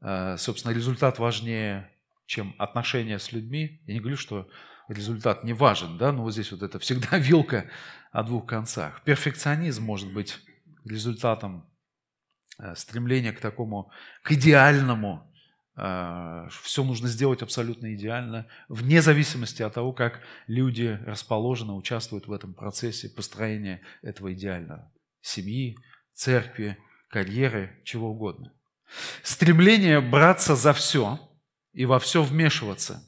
э, 0.01 0.37
собственно, 0.39 0.73
результат 0.73 1.19
важнее, 1.19 1.93
чем 2.29 2.55
отношения 2.59 3.19
с 3.19 3.33
людьми. 3.33 3.83
Я 3.87 3.95
не 3.95 4.01
говорю, 4.01 4.17
что 4.17 4.49
результат 4.89 5.45
не 5.45 5.55
важен, 5.55 5.99
да, 5.99 6.13
но 6.13 6.23
вот 6.23 6.33
здесь 6.33 6.53
вот 6.53 6.63
это 6.63 6.79
всегда 6.79 7.19
вилка 7.19 7.69
о 8.13 8.23
двух 8.23 8.47
концах. 8.47 9.03
Перфекционизм 9.03 9.83
может 9.83 10.13
быть 10.13 10.39
результатом 10.85 11.69
э, 12.59 12.75
стремления 12.77 13.33
к 13.33 13.41
такому, 13.41 13.91
к 14.23 14.33
идеальному, 14.33 15.28
все 16.63 16.83
нужно 16.83 17.09
сделать 17.09 17.43
абсолютно 17.43 17.95
идеально, 17.95 18.47
вне 18.69 19.01
зависимости 19.01 19.63
от 19.63 19.75
того, 19.75 19.93
как 19.93 20.21
люди 20.47 20.99
расположены, 21.07 21.73
участвуют 21.73 22.27
в 22.27 22.33
этом 22.33 22.53
процессе 22.53 23.09
построения 23.09 23.81
этого 24.03 24.33
идеального. 24.33 24.93
Семьи, 25.21 25.77
церкви, 26.15 26.77
карьеры, 27.09 27.81
чего 27.85 28.11
угодно. 28.11 28.53
Стремление 29.23 30.01
браться 30.01 30.57
за 30.57 30.73
все 30.73 31.21
и 31.73 31.85
во 31.85 31.99
все 31.99 32.23
вмешиваться. 32.23 33.05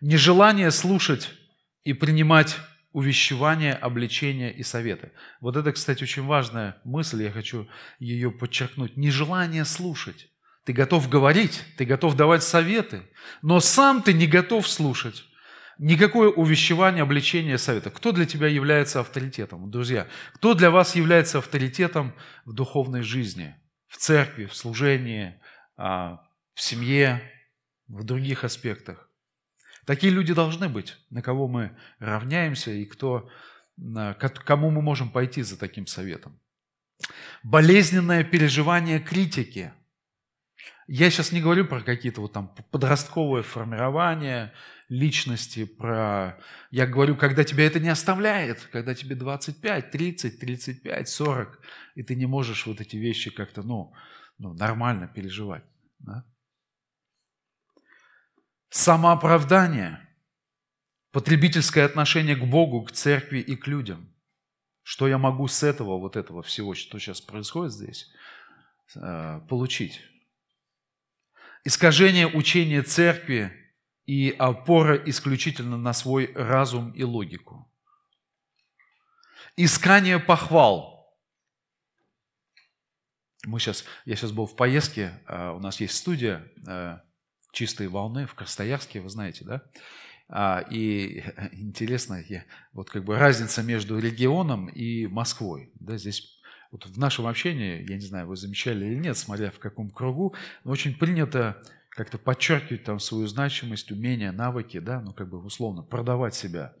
Нежелание 0.00 0.70
слушать 0.70 1.30
и 1.84 1.92
принимать 1.92 2.56
увещевания, 2.92 3.74
обличения 3.74 4.50
и 4.50 4.62
советы. 4.62 5.12
Вот 5.40 5.56
это, 5.56 5.72
кстати, 5.72 6.02
очень 6.02 6.24
важная 6.24 6.80
мысль, 6.84 7.22
я 7.22 7.30
хочу 7.30 7.68
ее 7.98 8.30
подчеркнуть. 8.30 8.96
Нежелание 8.96 9.64
слушать. 9.64 10.28
Ты 10.68 10.74
готов 10.74 11.08
говорить, 11.08 11.64
ты 11.78 11.86
готов 11.86 12.14
давать 12.14 12.42
советы, 12.42 13.00
но 13.40 13.58
сам 13.58 14.02
ты 14.02 14.12
не 14.12 14.26
готов 14.26 14.68
слушать. 14.68 15.24
Никакое 15.78 16.28
увещевание, 16.28 17.04
обличение, 17.04 17.56
совета. 17.56 17.88
Кто 17.90 18.12
для 18.12 18.26
тебя 18.26 18.48
является 18.48 19.00
авторитетом? 19.00 19.70
Друзья, 19.70 20.06
кто 20.34 20.52
для 20.52 20.70
вас 20.70 20.94
является 20.94 21.38
авторитетом 21.38 22.12
в 22.44 22.52
духовной 22.52 23.00
жизни, 23.00 23.56
в 23.86 23.96
церкви, 23.96 24.44
в 24.44 24.54
служении, 24.54 25.40
а, 25.78 26.20
в 26.52 26.60
семье, 26.60 27.22
в 27.86 28.04
других 28.04 28.44
аспектах? 28.44 29.08
Такие 29.86 30.12
люди 30.12 30.34
должны 30.34 30.68
быть, 30.68 30.98
на 31.08 31.22
кого 31.22 31.48
мы 31.48 31.78
равняемся 31.98 32.72
и 32.72 32.84
кто, 32.84 33.30
кому 34.44 34.70
мы 34.70 34.82
можем 34.82 35.08
пойти 35.08 35.40
за 35.40 35.58
таким 35.58 35.86
советом. 35.86 36.38
Болезненное 37.42 38.22
переживание 38.22 39.00
критики– 39.00 39.72
Я 40.90 41.10
сейчас 41.10 41.32
не 41.32 41.42
говорю 41.42 41.66
про 41.66 41.82
какие-то 41.82 42.22
вот 42.22 42.32
там 42.32 42.48
подростковое 42.70 43.42
формирование 43.42 44.54
личности, 44.88 45.66
про... 45.66 46.42
Я 46.70 46.86
говорю, 46.86 47.14
когда 47.14 47.44
тебя 47.44 47.66
это 47.66 47.78
не 47.78 47.90
оставляет, 47.90 48.62
когда 48.72 48.94
тебе 48.94 49.14
25, 49.14 49.90
30, 49.90 50.40
35, 50.40 51.08
40, 51.08 51.60
и 51.94 52.02
ты 52.02 52.14
не 52.14 52.24
можешь 52.24 52.66
вот 52.66 52.80
эти 52.80 52.96
вещи 52.96 53.30
как-то, 53.30 53.62
ну, 53.62 53.92
ну 54.38 54.54
нормально 54.54 55.08
переживать. 55.08 55.64
Да? 55.98 56.24
Самооправдание, 58.70 60.08
потребительское 61.12 61.84
отношение 61.84 62.34
к 62.34 62.44
Богу, 62.44 62.82
к 62.84 62.92
церкви 62.92 63.40
и 63.40 63.56
к 63.56 63.66
людям. 63.66 64.10
Что 64.82 65.06
я 65.06 65.18
могу 65.18 65.48
с 65.48 65.62
этого, 65.62 65.98
вот 65.98 66.16
этого 66.16 66.42
всего, 66.42 66.74
что 66.74 66.98
сейчас 66.98 67.20
происходит 67.20 67.74
здесь, 67.74 68.10
э, 68.96 69.40
получить? 69.50 70.00
Искажение 71.68 72.26
учения 72.26 72.82
церкви 72.82 73.52
и 74.06 74.34
опора 74.38 74.96
исключительно 75.04 75.76
на 75.76 75.92
свой 75.92 76.32
разум 76.34 76.92
и 76.92 77.04
логику. 77.04 77.70
Искание 79.54 80.18
похвал. 80.18 81.14
Мы 83.44 83.60
сейчас, 83.60 83.84
я 84.06 84.16
сейчас 84.16 84.32
был 84.32 84.46
в 84.46 84.56
поездке, 84.56 85.22
а, 85.26 85.52
у 85.52 85.60
нас 85.60 85.78
есть 85.78 85.94
студия 85.94 86.50
а, 86.66 87.02
«Чистые 87.52 87.90
волны» 87.90 88.26
в 88.26 88.34
Красноярске, 88.34 89.02
вы 89.02 89.10
знаете, 89.10 89.44
да? 89.44 89.62
А, 90.30 90.64
и 90.70 91.22
интересно, 91.52 92.24
вот 92.72 92.88
как 92.88 93.04
бы 93.04 93.18
разница 93.18 93.62
между 93.62 93.98
регионом 93.98 94.68
и 94.68 95.06
Москвой. 95.06 95.70
Да, 95.74 95.98
здесь 95.98 96.37
вот 96.70 96.86
в 96.86 96.98
нашем 96.98 97.26
общении, 97.26 97.88
я 97.88 97.96
не 97.96 98.04
знаю, 98.04 98.26
вы 98.26 98.36
замечали 98.36 98.84
или 98.84 98.96
нет, 98.96 99.16
смотря 99.16 99.50
в 99.50 99.58
каком 99.58 99.90
кругу, 99.90 100.34
очень 100.64 100.94
принято 100.94 101.62
как-то 101.90 102.18
подчеркивать 102.18 102.84
там 102.84 103.00
свою 103.00 103.26
значимость, 103.26 103.90
умения, 103.90 104.32
навыки, 104.32 104.78
да, 104.78 105.00
ну 105.00 105.12
как 105.12 105.28
бы 105.28 105.38
условно 105.42 105.82
продавать 105.82 106.34
себя, 106.34 106.74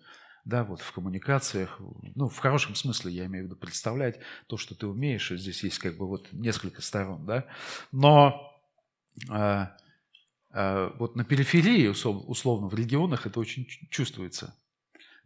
да, 0.44 0.64
вот 0.64 0.80
в 0.80 0.92
коммуникациях, 0.92 1.80
ну 2.14 2.28
в 2.28 2.38
хорошем 2.38 2.74
смысле 2.74 3.12
я 3.12 3.26
имею 3.26 3.44
в 3.44 3.46
виду 3.48 3.56
представлять 3.56 4.20
то, 4.46 4.56
что 4.56 4.74
ты 4.74 4.86
умеешь, 4.86 5.30
и 5.32 5.36
здесь 5.36 5.64
есть 5.64 5.78
как 5.78 5.96
бы 5.96 6.06
вот 6.06 6.28
несколько 6.32 6.82
сторон, 6.82 7.26
да, 7.26 7.46
но 7.90 8.54
а, 9.28 9.76
а, 10.50 10.94
вот 10.98 11.16
на 11.16 11.24
периферии, 11.24 11.88
условно, 11.88 12.68
в 12.68 12.74
регионах 12.74 13.26
это 13.26 13.40
очень 13.40 13.66
чувствуется. 13.90 14.54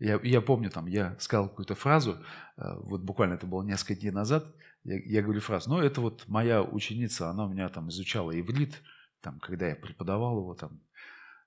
Я, 0.03 0.19
я 0.25 0.41
помню, 0.41 0.69
там, 0.69 0.87
я 0.87 1.17
сказал 1.21 1.49
какую-то 1.49 1.77
фразу, 1.77 2.19
э, 2.57 2.63
вот 2.83 3.03
буквально 3.03 3.35
это 3.35 3.47
было 3.47 3.63
несколько 3.63 3.95
дней 3.95 4.11
назад, 4.11 4.53
я, 4.83 4.99
я 4.99 5.23
говорю 5.23 5.41
фразу, 5.41 5.71
ну, 5.71 5.79
это 5.79 6.01
вот 6.01 6.25
моя 6.27 6.63
ученица, 6.63 7.31
она 7.31 7.47
у 7.47 7.49
меня 7.49 7.69
там 7.69 7.89
изучала 7.89 8.33
иврит, 8.39 8.83
там, 9.21 9.39
когда 9.39 9.69
я 9.69 9.77
преподавал 9.77 10.39
его 10.39 10.55
там, 10.55 10.81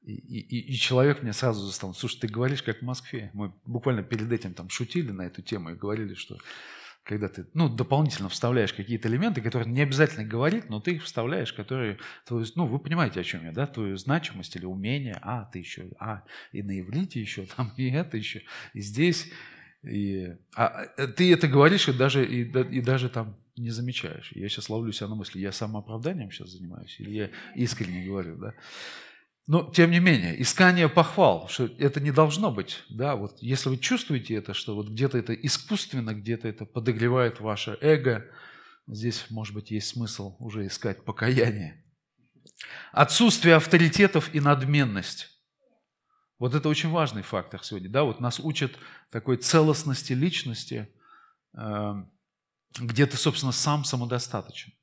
и, 0.04 0.14
и, 0.14 0.72
и 0.72 0.76
человек 0.76 1.22
мне 1.22 1.34
сразу 1.34 1.66
застал, 1.66 1.94
слушай, 1.94 2.20
ты 2.20 2.28
говоришь 2.28 2.64
как 2.64 2.80
в 2.80 2.86
Москве. 2.86 3.32
Мы 3.34 3.52
буквально 3.66 4.04
перед 4.04 4.32
этим 4.32 4.54
там 4.54 4.70
шутили 4.70 5.12
на 5.12 5.24
эту 5.24 5.42
тему 5.42 5.72
и 5.72 5.76
говорили, 5.76 6.14
что 6.14 6.38
когда 7.06 7.30
ты 7.30 7.46
ну, 7.54 7.70
дополнительно 7.70 8.30
вставляешь 8.30 8.74
какие-то 8.74 9.08
элементы, 9.08 9.40
которые 9.42 9.72
не 9.72 9.82
обязательно 9.82 10.26
говорить, 10.26 10.70
но 10.70 10.82
ты 10.82 10.96
их 10.96 11.04
вставляешь, 11.04 11.54
которые, 11.54 12.00
твою, 12.26 12.46
ну, 12.56 12.66
вы 12.66 12.80
понимаете, 12.80 13.20
о 13.20 13.24
чем 13.24 13.46
я, 13.46 13.52
да, 13.52 13.68
твою 13.68 13.96
значимость 13.96 14.56
или 14.56 14.66
умение, 14.66 15.20
а, 15.22 15.46
ты 15.46 15.60
еще, 15.60 15.92
а, 16.00 16.24
и 16.52 16.64
на 16.64 16.80
иврите 16.80 17.22
еще, 17.22 17.46
там, 17.56 17.72
и 17.78 17.92
это 17.92 18.18
еще, 18.18 18.42
и 18.74 18.82
здесь, 18.82 19.32
и, 19.84 20.36
а, 20.56 20.88
э, 20.98 21.08
ты 21.08 21.32
это 21.32 21.48
говоришь 21.48 21.88
и 21.88 21.94
даже, 21.94 22.26
и, 22.26 22.42
и 22.42 22.82
даже 22.82 23.10
там 23.10 23.38
не 23.56 23.70
замечаешь. 23.70 24.32
Я 24.34 24.50
сейчас 24.50 24.70
ловлю 24.70 24.92
себя 24.92 25.08
на 25.08 25.16
мысли, 25.16 25.40
я 25.40 25.52
самооправданием 25.52 26.32
сейчас 26.32 26.50
занимаюсь, 26.50 26.96
или 27.00 27.12
я 27.12 27.30
искренне 27.54 28.04
говорю, 28.04 28.36
да. 28.38 28.56
Но, 29.48 29.72
тем 29.72 29.92
не 29.92 30.00
менее, 30.00 30.42
искание 30.42 30.90
похвал, 30.90 31.48
что 31.48 31.66
это 31.78 32.00
не 32.00 32.12
должно 32.12 32.52
быть. 32.52 32.84
Да? 32.90 33.16
Вот 33.16 33.38
если 33.42 33.70
вы 33.70 33.78
чувствуете 33.78 34.34
это, 34.36 34.56
что 34.56 34.74
вот 34.76 34.90
где-то 34.90 35.20
это 35.20 35.34
искусственно, 35.34 36.16
где-то 36.16 36.48
это 36.48 36.66
подогревает 36.66 37.40
ваше 37.40 37.78
эго, 37.82 38.26
здесь, 38.88 39.28
может 39.30 39.54
быть, 39.54 39.70
есть 39.70 39.90
смысл 39.90 40.36
уже 40.40 40.66
искать 40.66 41.06
покаяние. 41.06 41.84
Отсутствие 42.92 43.56
авторитетов 43.56 44.34
и 44.34 44.40
надменность. 44.40 45.30
Вот 46.40 46.56
это 46.56 46.68
очень 46.68 46.90
важный 46.90 47.22
фактор 47.22 47.64
сегодня. 47.64 47.90
Да? 47.90 48.04
Вот 48.04 48.20
нас 48.20 48.40
учат 48.40 48.72
такой 49.12 49.38
целостности 49.38 50.14
личности, 50.14 50.90
э, 51.56 51.94
где 52.80 53.06
ты, 53.06 53.16
собственно, 53.16 53.52
сам 53.52 53.84
самодостаточен. 53.84 54.74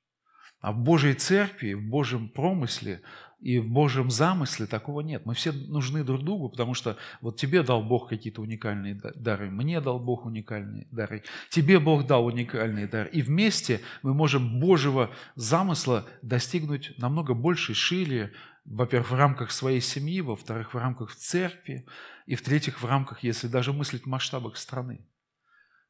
А 0.61 0.71
в 0.71 0.79
Божьей 0.79 1.15
церкви, 1.15 1.73
в 1.73 1.83
Божьем 1.89 2.29
промысле 2.29 3.03
и 3.43 3.59
в 3.59 3.69
Божьем 3.69 4.11
замысле 4.11 4.67
такого 4.67 5.01
нет. 5.01 5.27
Мы 5.27 5.35
все 5.35 5.51
нужны 5.51 6.05
друг 6.05 6.23
другу, 6.23 6.49
потому 6.49 6.75
что 6.75 6.97
вот 7.21 7.37
тебе 7.37 7.63
дал 7.63 7.83
Бог 7.83 8.09
какие-то 8.09 8.41
уникальные 8.41 8.95
дары, 9.17 9.51
мне 9.51 9.81
дал 9.81 9.99
Бог 9.99 10.25
уникальные 10.25 10.87
дары, 10.93 11.25
тебе 11.51 11.81
Бог 11.81 12.07
дал 12.07 12.25
уникальные 12.25 12.87
дары. 12.87 13.11
И 13.11 13.21
вместе 13.21 13.81
мы 14.03 14.15
можем 14.15 14.61
Божьего 14.61 15.11
замысла 15.35 16.07
достигнуть 16.23 16.97
намного 16.99 17.35
больше, 17.35 17.75
шире, 17.75 18.33
во-первых, 18.65 19.11
в 19.11 19.15
рамках 19.15 19.51
своей 19.51 19.81
семьи, 19.81 20.21
во-вторых, 20.21 20.73
в 20.73 20.79
рамках 20.79 21.17
церкви, 21.17 21.85
и 22.27 22.37
в-третьих, 22.37 22.81
в 22.81 22.87
рамках, 22.87 23.25
если 23.25 23.49
даже 23.49 23.73
мыслить 23.73 24.05
в 24.05 24.07
масштабах 24.07 24.57
страны. 24.57 25.05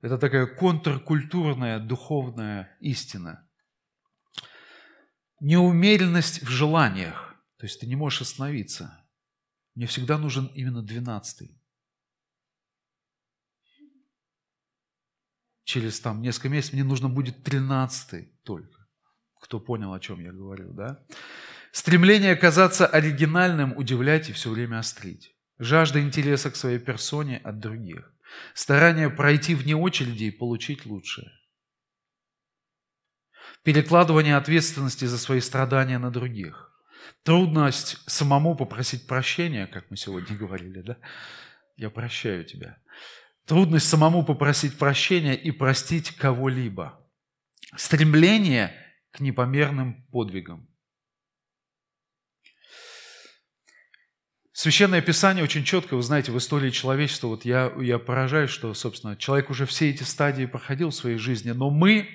Это 0.00 0.16
такая 0.16 0.46
контркультурная 0.46 1.78
духовная 1.78 2.74
истина. 2.80 3.46
Неумеренность 5.40 6.42
в 6.42 6.48
желаниях. 6.48 7.31
То 7.62 7.66
есть 7.66 7.79
ты 7.79 7.87
не 7.87 7.94
можешь 7.94 8.22
остановиться. 8.22 9.07
Мне 9.77 9.87
всегда 9.87 10.18
нужен 10.18 10.46
именно 10.46 10.83
двенадцатый. 10.83 11.62
Через 15.62 16.01
там 16.01 16.22
несколько 16.22 16.48
месяцев 16.48 16.72
мне 16.72 16.83
нужно 16.83 17.09
будет 17.09 17.44
тринадцатый 17.44 18.37
только. 18.42 18.88
Кто 19.40 19.61
понял, 19.61 19.94
о 19.94 20.01
чем 20.01 20.18
я 20.18 20.33
говорю, 20.33 20.72
да? 20.72 21.07
Стремление 21.70 22.33
оказаться 22.33 22.85
оригинальным, 22.85 23.77
удивлять 23.77 24.29
и 24.29 24.33
все 24.33 24.51
время 24.51 24.81
острить. 24.81 25.33
Жажда 25.59 26.01
интереса 26.01 26.51
к 26.51 26.57
своей 26.57 26.81
персоне 26.81 27.38
от 27.44 27.61
других. 27.61 28.12
Старание 28.55 29.09
пройти 29.09 29.55
вне 29.55 29.77
очереди 29.77 30.25
и 30.25 30.31
получить 30.33 30.85
лучшее. 30.85 31.31
Перекладывание 33.62 34.37
ответственности 34.37 35.05
за 35.05 35.16
свои 35.16 35.38
страдания 35.38 36.01
на 36.01 36.11
других. 36.11 36.71
Трудность 37.22 37.98
самому 38.06 38.56
попросить 38.56 39.06
прощения, 39.06 39.66
как 39.66 39.90
мы 39.90 39.96
сегодня 39.96 40.36
говорили, 40.38 40.80
да? 40.80 40.96
Я 41.76 41.90
прощаю 41.90 42.44
тебя. 42.44 42.78
Трудность 43.46 43.88
самому 43.88 44.24
попросить 44.24 44.78
прощения 44.78 45.34
и 45.34 45.50
простить 45.50 46.14
кого-либо. 46.16 47.00
Стремление 47.76 48.74
к 49.10 49.20
непомерным 49.20 50.06
подвигам. 50.12 50.68
Священное 54.52 55.00
Писание 55.00 55.42
очень 55.42 55.64
четко, 55.64 55.96
вы 55.96 56.02
знаете, 56.02 56.30
в 56.30 56.38
истории 56.38 56.70
человечества, 56.70 57.26
вот 57.26 57.44
я, 57.44 57.72
я 57.80 57.98
поражаюсь, 57.98 58.50
что, 58.50 58.72
собственно, 58.74 59.16
человек 59.16 59.50
уже 59.50 59.66
все 59.66 59.90
эти 59.90 60.02
стадии 60.02 60.44
проходил 60.44 60.90
в 60.90 60.94
своей 60.94 61.16
жизни, 61.16 61.50
но 61.52 61.70
мы 61.70 62.08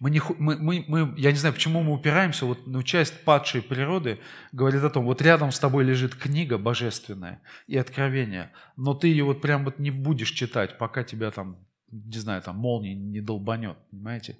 мы 0.00 0.10
не, 0.10 0.20
мы, 0.38 0.56
мы, 0.56 0.84
мы, 0.86 1.14
я 1.16 1.32
не 1.32 1.38
знаю, 1.38 1.54
почему 1.54 1.82
мы 1.82 1.92
упираемся, 1.92 2.46
вот 2.46 2.66
ну, 2.66 2.82
часть 2.82 3.24
падшей 3.24 3.62
природы 3.62 4.20
говорит 4.52 4.82
о 4.84 4.90
том, 4.90 5.04
вот 5.04 5.20
рядом 5.22 5.50
с 5.50 5.58
тобой 5.58 5.84
лежит 5.84 6.14
книга 6.14 6.56
божественная 6.56 7.42
и 7.66 7.76
откровение, 7.76 8.52
но 8.76 8.94
ты 8.94 9.08
ее 9.08 9.24
вот 9.24 9.40
прям 9.40 9.64
вот 9.64 9.78
не 9.78 9.90
будешь 9.90 10.30
читать, 10.30 10.78
пока 10.78 11.02
тебя 11.02 11.30
там, 11.32 11.56
не 11.90 12.18
знаю, 12.18 12.42
там 12.42 12.56
молния 12.56 12.94
не 12.94 13.20
долбанет, 13.20 13.76
понимаете? 13.90 14.38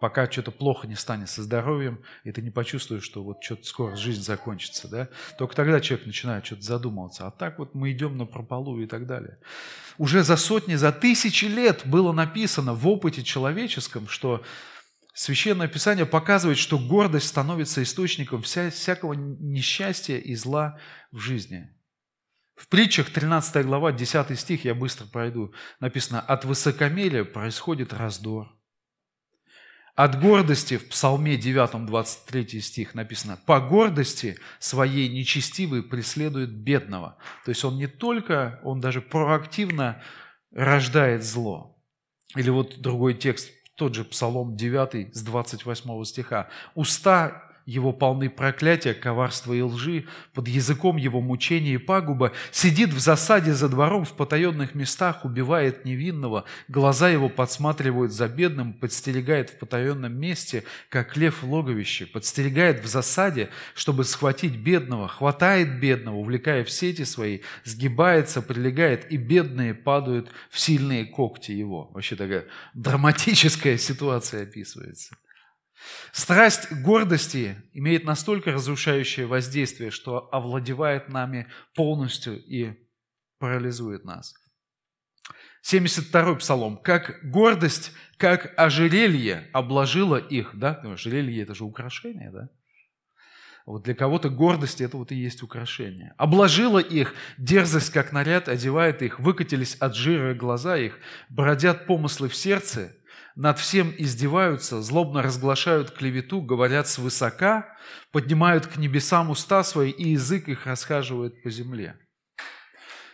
Пока 0.00 0.30
что-то 0.30 0.52
плохо 0.52 0.86
не 0.86 0.94
станет 0.94 1.28
со 1.28 1.42
здоровьем, 1.42 2.02
и 2.22 2.30
ты 2.30 2.40
не 2.40 2.50
почувствуешь, 2.50 3.02
что 3.02 3.24
вот 3.24 3.42
что-то 3.42 3.64
скоро 3.64 3.96
жизнь 3.96 4.22
закончится, 4.22 4.88
да? 4.88 5.08
Только 5.38 5.56
тогда 5.56 5.80
человек 5.80 6.06
начинает 6.06 6.46
что-то 6.46 6.62
задумываться. 6.62 7.26
А 7.26 7.32
так 7.32 7.58
вот 7.58 7.74
мы 7.74 7.90
идем 7.90 8.16
на 8.16 8.24
прополу 8.24 8.80
и 8.80 8.86
так 8.86 9.06
далее. 9.06 9.38
Уже 9.96 10.22
за 10.22 10.36
сотни, 10.36 10.76
за 10.76 10.92
тысячи 10.92 11.46
лет 11.46 11.82
было 11.84 12.12
написано 12.12 12.74
в 12.74 12.86
опыте 12.86 13.24
человеческом, 13.24 14.06
что 14.06 14.44
Священное 15.18 15.66
Писание 15.66 16.06
показывает, 16.06 16.58
что 16.58 16.78
гордость 16.78 17.26
становится 17.26 17.82
источником 17.82 18.40
вся, 18.42 18.70
всякого 18.70 19.14
несчастья 19.14 20.16
и 20.16 20.36
зла 20.36 20.78
в 21.10 21.18
жизни. 21.18 21.74
В 22.54 22.68
притчах 22.68 23.10
13 23.10 23.66
глава, 23.66 23.90
10 23.90 24.38
стих, 24.38 24.64
я 24.64 24.76
быстро 24.76 25.06
пройду, 25.06 25.52
написано, 25.80 26.20
«От 26.20 26.44
высокомерия 26.44 27.24
происходит 27.24 27.92
раздор». 27.92 28.46
От 29.96 30.20
гордости 30.20 30.76
в 30.76 30.88
Псалме 30.88 31.36
9, 31.36 31.84
23 31.84 32.60
стих 32.60 32.94
написано, 32.94 33.42
«По 33.44 33.58
гордости 33.58 34.38
своей 34.60 35.08
нечестивый 35.08 35.82
преследует 35.82 36.52
бедного». 36.52 37.18
То 37.44 37.48
есть 37.48 37.64
он 37.64 37.76
не 37.76 37.88
только, 37.88 38.60
он 38.62 38.78
даже 38.78 39.00
проактивно 39.00 40.00
рождает 40.52 41.24
зло. 41.24 41.74
Или 42.36 42.50
вот 42.50 42.78
другой 42.80 43.14
текст, 43.14 43.50
тот 43.78 43.94
же 43.94 44.04
Псалом 44.04 44.56
9 44.56 45.14
с 45.16 45.22
28 45.22 46.04
стиха. 46.04 46.48
«Уста 46.74 47.47
его 47.68 47.92
полны 47.92 48.30
проклятия, 48.30 48.94
коварства 48.94 49.52
и 49.52 49.60
лжи, 49.60 50.06
под 50.32 50.48
языком 50.48 50.96
его 50.96 51.20
мучения 51.20 51.74
и 51.74 51.76
пагуба, 51.76 52.32
сидит 52.50 52.94
в 52.94 52.98
засаде 52.98 53.52
за 53.52 53.68
двором 53.68 54.06
в 54.06 54.14
потаенных 54.14 54.74
местах, 54.74 55.26
убивает 55.26 55.84
невинного, 55.84 56.44
глаза 56.68 57.10
его 57.10 57.28
подсматривают 57.28 58.10
за 58.10 58.26
бедным, 58.26 58.72
подстерегает 58.72 59.50
в 59.50 59.58
потаенном 59.58 60.18
месте, 60.18 60.64
как 60.88 61.18
лев 61.18 61.42
в 61.42 61.52
логовище, 61.52 62.06
подстерегает 62.06 62.82
в 62.82 62.86
засаде, 62.86 63.50
чтобы 63.74 64.04
схватить 64.04 64.56
бедного, 64.56 65.06
хватает 65.06 65.78
бедного, 65.78 66.16
увлекая 66.16 66.64
в 66.64 66.70
сети 66.70 67.04
свои, 67.04 67.40
сгибается, 67.64 68.40
прилегает, 68.40 69.12
и 69.12 69.18
бедные 69.18 69.74
падают 69.74 70.30
в 70.48 70.58
сильные 70.58 71.04
когти 71.04 71.52
его. 71.52 71.90
Вообще 71.92 72.16
такая 72.16 72.46
драматическая 72.72 73.76
ситуация 73.76 74.44
описывается. 74.44 75.18
Страсть 76.12 76.72
гордости 76.72 77.56
имеет 77.72 78.04
настолько 78.04 78.52
разрушающее 78.52 79.26
воздействие, 79.26 79.90
что 79.90 80.28
овладевает 80.32 81.08
нами 81.08 81.46
полностью 81.74 82.42
и 82.42 82.74
парализует 83.38 84.04
нас. 84.04 84.34
72-й 85.64 86.36
псалом. 86.38 86.78
«Как 86.78 87.20
гордость, 87.22 87.92
как 88.16 88.52
ожерелье 88.56 89.48
обложила 89.52 90.16
их». 90.16 90.52
Да? 90.54 90.80
Ожерелье– 90.84 91.42
это 91.44 91.54
же 91.54 91.64
украшение, 91.64 92.30
да? 92.30 92.48
Вот 93.66 93.82
для 93.82 93.94
кого-то 93.94 94.30
гордость– 94.30 94.80
это 94.80 94.96
вот 94.96 95.12
и 95.12 95.16
есть 95.16 95.42
украшение. 95.42 96.14
«Обложила 96.16 96.78
их, 96.78 97.14
дерзость, 97.36 97.90
как 97.92 98.12
наряд, 98.12 98.48
одевает 98.48 99.02
их, 99.02 99.20
выкатились 99.20 99.74
от 99.74 99.94
жира 99.94 100.34
глаза 100.34 100.78
их, 100.78 100.98
бродят 101.28 101.86
помыслы 101.86 102.28
в 102.28 102.34
сердце, 102.34 102.96
над 103.38 103.60
всем 103.60 103.94
издеваются, 103.96 104.82
злобно 104.82 105.22
разглашают 105.22 105.92
клевету, 105.92 106.40
говорят 106.40 106.88
свысока, 106.88 107.68
поднимают 108.10 108.66
к 108.66 108.78
небесам 108.78 109.30
уста 109.30 109.62
свои, 109.62 109.90
и 109.90 110.10
язык 110.10 110.48
их 110.48 110.66
расхаживает 110.66 111.40
по 111.44 111.48
земле. 111.48 111.96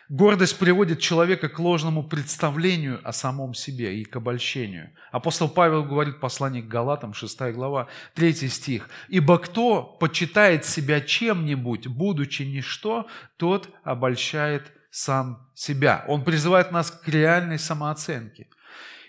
Гордость 0.09 0.59
приводит 0.59 1.01
человека 1.01 1.51
к 1.51 1.59
ложному 1.59 2.09
представлению 2.09 3.07
о 3.07 3.13
самом 3.13 3.53
себе 3.53 4.01
и 4.01 4.05
к 4.05 4.17
обольщению. 4.17 4.95
Апостол 5.13 5.47
Павел 5.47 5.85
говорит, 5.85 6.21
послание 6.21 6.63
к 6.63 6.69
Галатам, 6.69 7.13
6 7.13 7.53
глава, 7.53 7.89
3 8.15 8.49
стих. 8.49 8.89
«Ибо 9.09 9.39
кто 9.39 9.83
почитает 9.83 10.65
себя 10.65 11.03
чем-нибудь, 11.03 11.87
будучи 11.89 12.45
ничто, 12.45 13.09
тот 13.37 13.69
обольщает 13.83 14.73
сам 14.91 15.51
себя». 15.55 16.03
Он 16.09 16.25
призывает 16.25 16.73
нас 16.73 16.91
к 16.91 17.07
реальной 17.09 17.59
самооценке. 17.59 18.49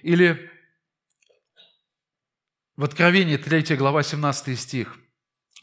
Или 0.02 0.52
в 2.76 2.84
Откровении 2.84 3.38
3 3.38 3.76
глава 3.76 4.04
17 4.04 4.60
стих 4.60 4.98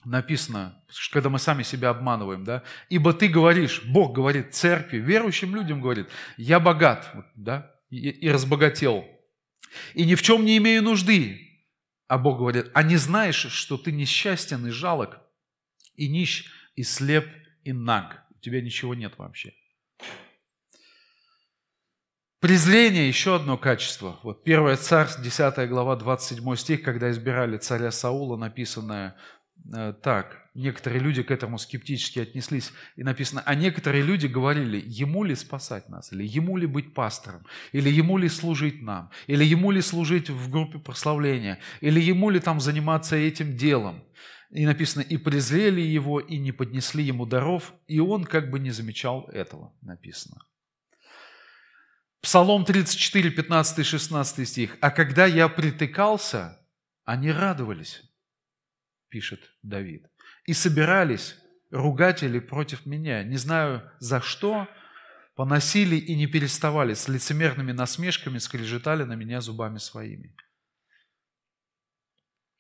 написано, 0.05 0.83
когда 1.13 1.29
мы 1.29 1.39
сами 1.39 1.63
себя 1.63 1.91
обманываем, 1.91 2.45
да, 2.45 2.63
«Ибо 2.89 3.13
ты 3.13 3.29
говоришь, 3.29 3.83
Бог 3.85 4.15
говорит 4.15 4.55
церкви, 4.55 4.99
верующим 4.99 5.55
людям 5.55 5.81
говорит, 5.81 6.09
я 6.37 6.59
богат, 6.59 7.13
да, 7.35 7.71
и, 7.91 8.09
и 8.09 8.31
разбогател, 8.31 9.05
и 9.95 10.05
ни 10.05 10.15
в 10.15 10.23
чем 10.23 10.45
не 10.45 10.57
имею 10.59 10.83
нужды». 10.83 11.49
А 12.09 12.19
Бог 12.19 12.39
говорит, 12.39 12.71
а 12.75 12.83
не 12.83 12.97
знаешь, 12.97 13.47
что 13.51 13.79
ты 13.79 13.91
несчастен 13.91 14.67
и 14.67 14.71
жалок, 14.71 15.19
и 15.95 16.09
нищ, 16.09 16.51
и 16.75 16.83
слеп, 16.83 17.27
и 17.65 17.73
наг. 17.73 18.23
У 18.37 18.41
тебя 18.41 18.61
ничего 18.61 18.95
нет 18.95 19.17
вообще. 19.17 19.55
Презрение– 22.43 23.07
еще 23.07 23.37
одно 23.37 23.57
качество. 23.57 24.19
Вот 24.25 24.43
1 24.45 24.77
Царств, 24.77 25.23
10 25.23 25.69
глава, 25.69 25.95
27 25.95 26.57
стих, 26.57 26.83
когда 26.83 27.09
избирали 27.13 27.57
царя 27.57 27.93
Саула, 27.93 28.37
написанное 28.37 29.15
э, 29.73 29.95
так. 30.03 30.51
Некоторые 30.53 31.01
люди 31.01 31.23
к 31.23 31.31
этому 31.31 31.57
скептически 31.57 32.19
отнеслись. 32.19 32.73
И 32.97 33.05
написано, 33.05 33.45
а 33.47 33.55
некоторые 33.55 34.03
люди 34.03 34.27
говорили, 34.27 34.83
ему 34.85 35.23
ли 35.23 35.37
спасать 35.37 35.89
нас, 35.89 36.13
или 36.13 36.25
ему 36.25 36.57
ли 36.57 36.67
быть 36.67 36.95
пастором, 36.95 37.47
или 37.71 37.89
ему 37.89 38.19
ли 38.19 38.29
служить 38.29 38.83
нам, 38.83 39.11
или 39.29 39.45
ему 39.45 39.71
ли 39.71 39.81
служить 39.81 40.29
в 40.29 40.51
группе 40.51 40.81
прославления, 40.81 41.61
или 41.81 42.01
ему 42.01 42.29
ли 42.29 42.41
там 42.41 42.59
заниматься 42.59 43.15
этим 43.15 43.57
делом. 43.57 44.03
И 44.51 44.67
написано, 44.67 45.03
и 45.03 45.17
презрели 45.17 45.81
его, 45.81 46.19
и 46.19 46.39
не 46.39 46.51
поднесли 46.51 47.05
ему 47.05 47.25
даров, 47.25 47.73
и 47.87 48.01
он 48.01 48.25
как 48.25 48.51
бы 48.51 48.59
не 48.59 48.73
замечал 48.73 49.29
этого, 49.33 49.73
написано. 49.81 50.39
Псалом 52.23 52.65
34, 52.65 53.31
15, 53.31 53.85
16 53.85 54.49
стих. 54.49 54.77
«А 54.81 54.93
когда 54.93 55.27
я 55.27 55.49
притыкался, 55.49 56.65
они 57.05 57.33
радовались», 57.33 58.03
пишет 59.09 59.41
Давид, 59.63 60.07
«и 60.47 60.53
собирались 60.53 61.37
ругатели 61.73 62.39
против 62.39 62.87
меня, 62.87 63.25
не 63.25 63.37
знаю 63.37 63.91
за 63.99 64.21
что, 64.21 64.69
поносили 65.35 65.97
и 65.97 66.15
не 66.15 66.29
переставали, 66.29 66.95
с 66.95 67.09
лицемерными 67.09 67.73
насмешками 67.73 68.39
скрежетали 68.39 69.03
на 69.03 69.15
меня 69.15 69.41
зубами 69.41 69.79
своими». 69.79 70.37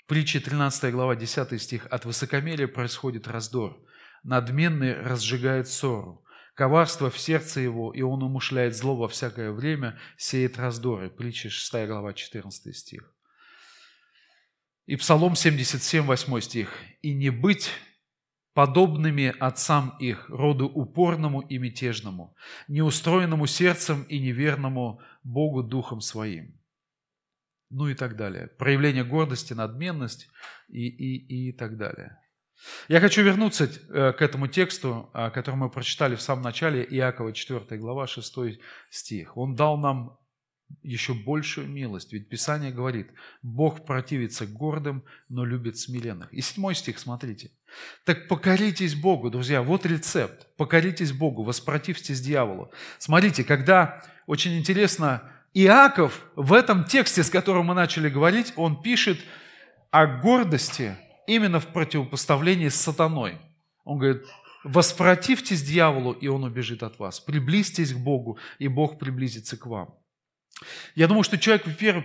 Притча 0.08 0.40
13 0.40 0.92
глава 0.92 1.14
10 1.14 1.62
стих. 1.62 1.86
«От 1.86 2.04
высокомерия 2.04 2.66
происходит 2.66 3.28
раздор, 3.28 3.80
надменный 4.24 5.00
разжигает 5.00 5.68
ссору, 5.68 6.24
Коварство 6.54 7.10
в 7.10 7.18
сердце 7.18 7.60
его, 7.60 7.92
и 7.92 8.02
он 8.02 8.22
умышляет 8.22 8.76
зло 8.76 8.94
во 8.94 9.08
всякое 9.08 9.52
время, 9.52 9.98
сеет 10.18 10.58
раздоры. 10.58 11.08
Притча 11.08 11.48
6 11.48 11.86
глава 11.86 12.12
14 12.12 12.76
стих. 12.76 13.14
И 14.84 14.96
Псалом 14.96 15.34
77, 15.34 16.04
8 16.04 16.40
стих. 16.40 16.74
«И 17.00 17.14
не 17.14 17.30
быть 17.30 17.70
подобными 18.52 19.34
отцам 19.40 19.96
их, 19.98 20.28
роду 20.28 20.66
упорному 20.66 21.40
и 21.40 21.56
мятежному, 21.56 22.36
неустроенному 22.68 23.46
сердцем 23.46 24.02
и 24.02 24.18
неверному 24.18 25.00
Богу 25.22 25.62
духом 25.62 26.02
своим». 26.02 26.58
Ну 27.70 27.88
и 27.88 27.94
так 27.94 28.16
далее. 28.16 28.48
Проявление 28.58 29.04
гордости, 29.04 29.54
надменность 29.54 30.28
и, 30.68 30.86
и, 30.86 31.48
и 31.48 31.52
так 31.52 31.78
далее. 31.78 32.21
Я 32.88 33.00
хочу 33.00 33.22
вернуться 33.22 33.64
э, 33.64 34.12
к 34.12 34.22
этому 34.22 34.46
тексту, 34.46 35.10
э, 35.14 35.30
который 35.30 35.56
мы 35.56 35.70
прочитали 35.70 36.14
в 36.14 36.22
самом 36.22 36.42
начале, 36.42 36.84
Иакова 36.84 37.32
4 37.32 37.78
глава 37.78 38.06
6 38.06 38.34
стих. 38.90 39.36
Он 39.36 39.54
дал 39.54 39.78
нам 39.78 40.18
еще 40.82 41.12
большую 41.12 41.68
милость, 41.68 42.12
ведь 42.12 42.28
Писание 42.28 42.72
говорит, 42.72 43.10
Бог 43.42 43.84
противится 43.84 44.46
гордым, 44.46 45.04
но 45.28 45.44
любит 45.44 45.76
смиренных. 45.76 46.32
И 46.32 46.40
седьмой 46.40 46.74
стих, 46.74 46.98
смотрите. 46.98 47.50
Так 48.04 48.28
покоритесь 48.28 48.94
Богу, 48.94 49.30
друзья, 49.30 49.62
вот 49.62 49.84
рецепт. 49.84 50.48
Покоритесь 50.56 51.12
Богу, 51.12 51.42
воспротивьтесь 51.42 52.20
дьяволу. 52.20 52.72
Смотрите, 52.98 53.44
когда, 53.44 54.02
очень 54.26 54.56
интересно, 54.58 55.30
Иаков 55.52 56.26
в 56.36 56.54
этом 56.54 56.84
тексте, 56.84 57.22
с 57.22 57.28
которым 57.28 57.66
мы 57.66 57.74
начали 57.74 58.08
говорить, 58.08 58.52
он 58.56 58.80
пишет 58.80 59.18
о 59.90 60.06
гордости– 60.06 60.96
именно 61.26 61.60
в 61.60 61.72
противопоставлении 61.72 62.68
с 62.68 62.76
сатаной. 62.76 63.38
Он 63.84 63.98
говорит, 63.98 64.24
воспротивьтесь 64.64 65.62
дьяволу, 65.62 66.12
и 66.12 66.28
он 66.28 66.44
убежит 66.44 66.82
от 66.82 66.98
вас. 66.98 67.20
Приблизьтесь 67.20 67.92
к 67.92 67.98
Богу, 67.98 68.38
и 68.58 68.68
Бог 68.68 68.98
приблизится 68.98 69.56
к 69.56 69.66
вам. 69.66 69.94
Я 70.94 71.08
думаю, 71.08 71.24
что 71.24 71.38
человек, 71.38 71.64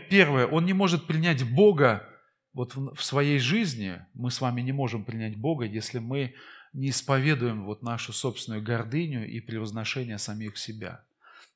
первое, 0.09 0.47
он 0.47 0.65
не 0.65 0.73
может 0.73 1.05
принять 1.05 1.43
Бога 1.43 2.07
вот 2.53 2.75
в 2.75 3.03
своей 3.03 3.39
жизни. 3.39 4.01
Мы 4.13 4.31
с 4.31 4.41
вами 4.41 4.61
не 4.61 4.71
можем 4.71 5.05
принять 5.05 5.35
Бога, 5.37 5.65
если 5.65 5.99
мы 5.99 6.33
не 6.73 6.89
исповедуем 6.89 7.65
вот 7.65 7.83
нашу 7.83 8.13
собственную 8.13 8.63
гордыню 8.63 9.27
и 9.27 9.39
превозношение 9.39 10.17
самих 10.17 10.57
себя. 10.57 11.03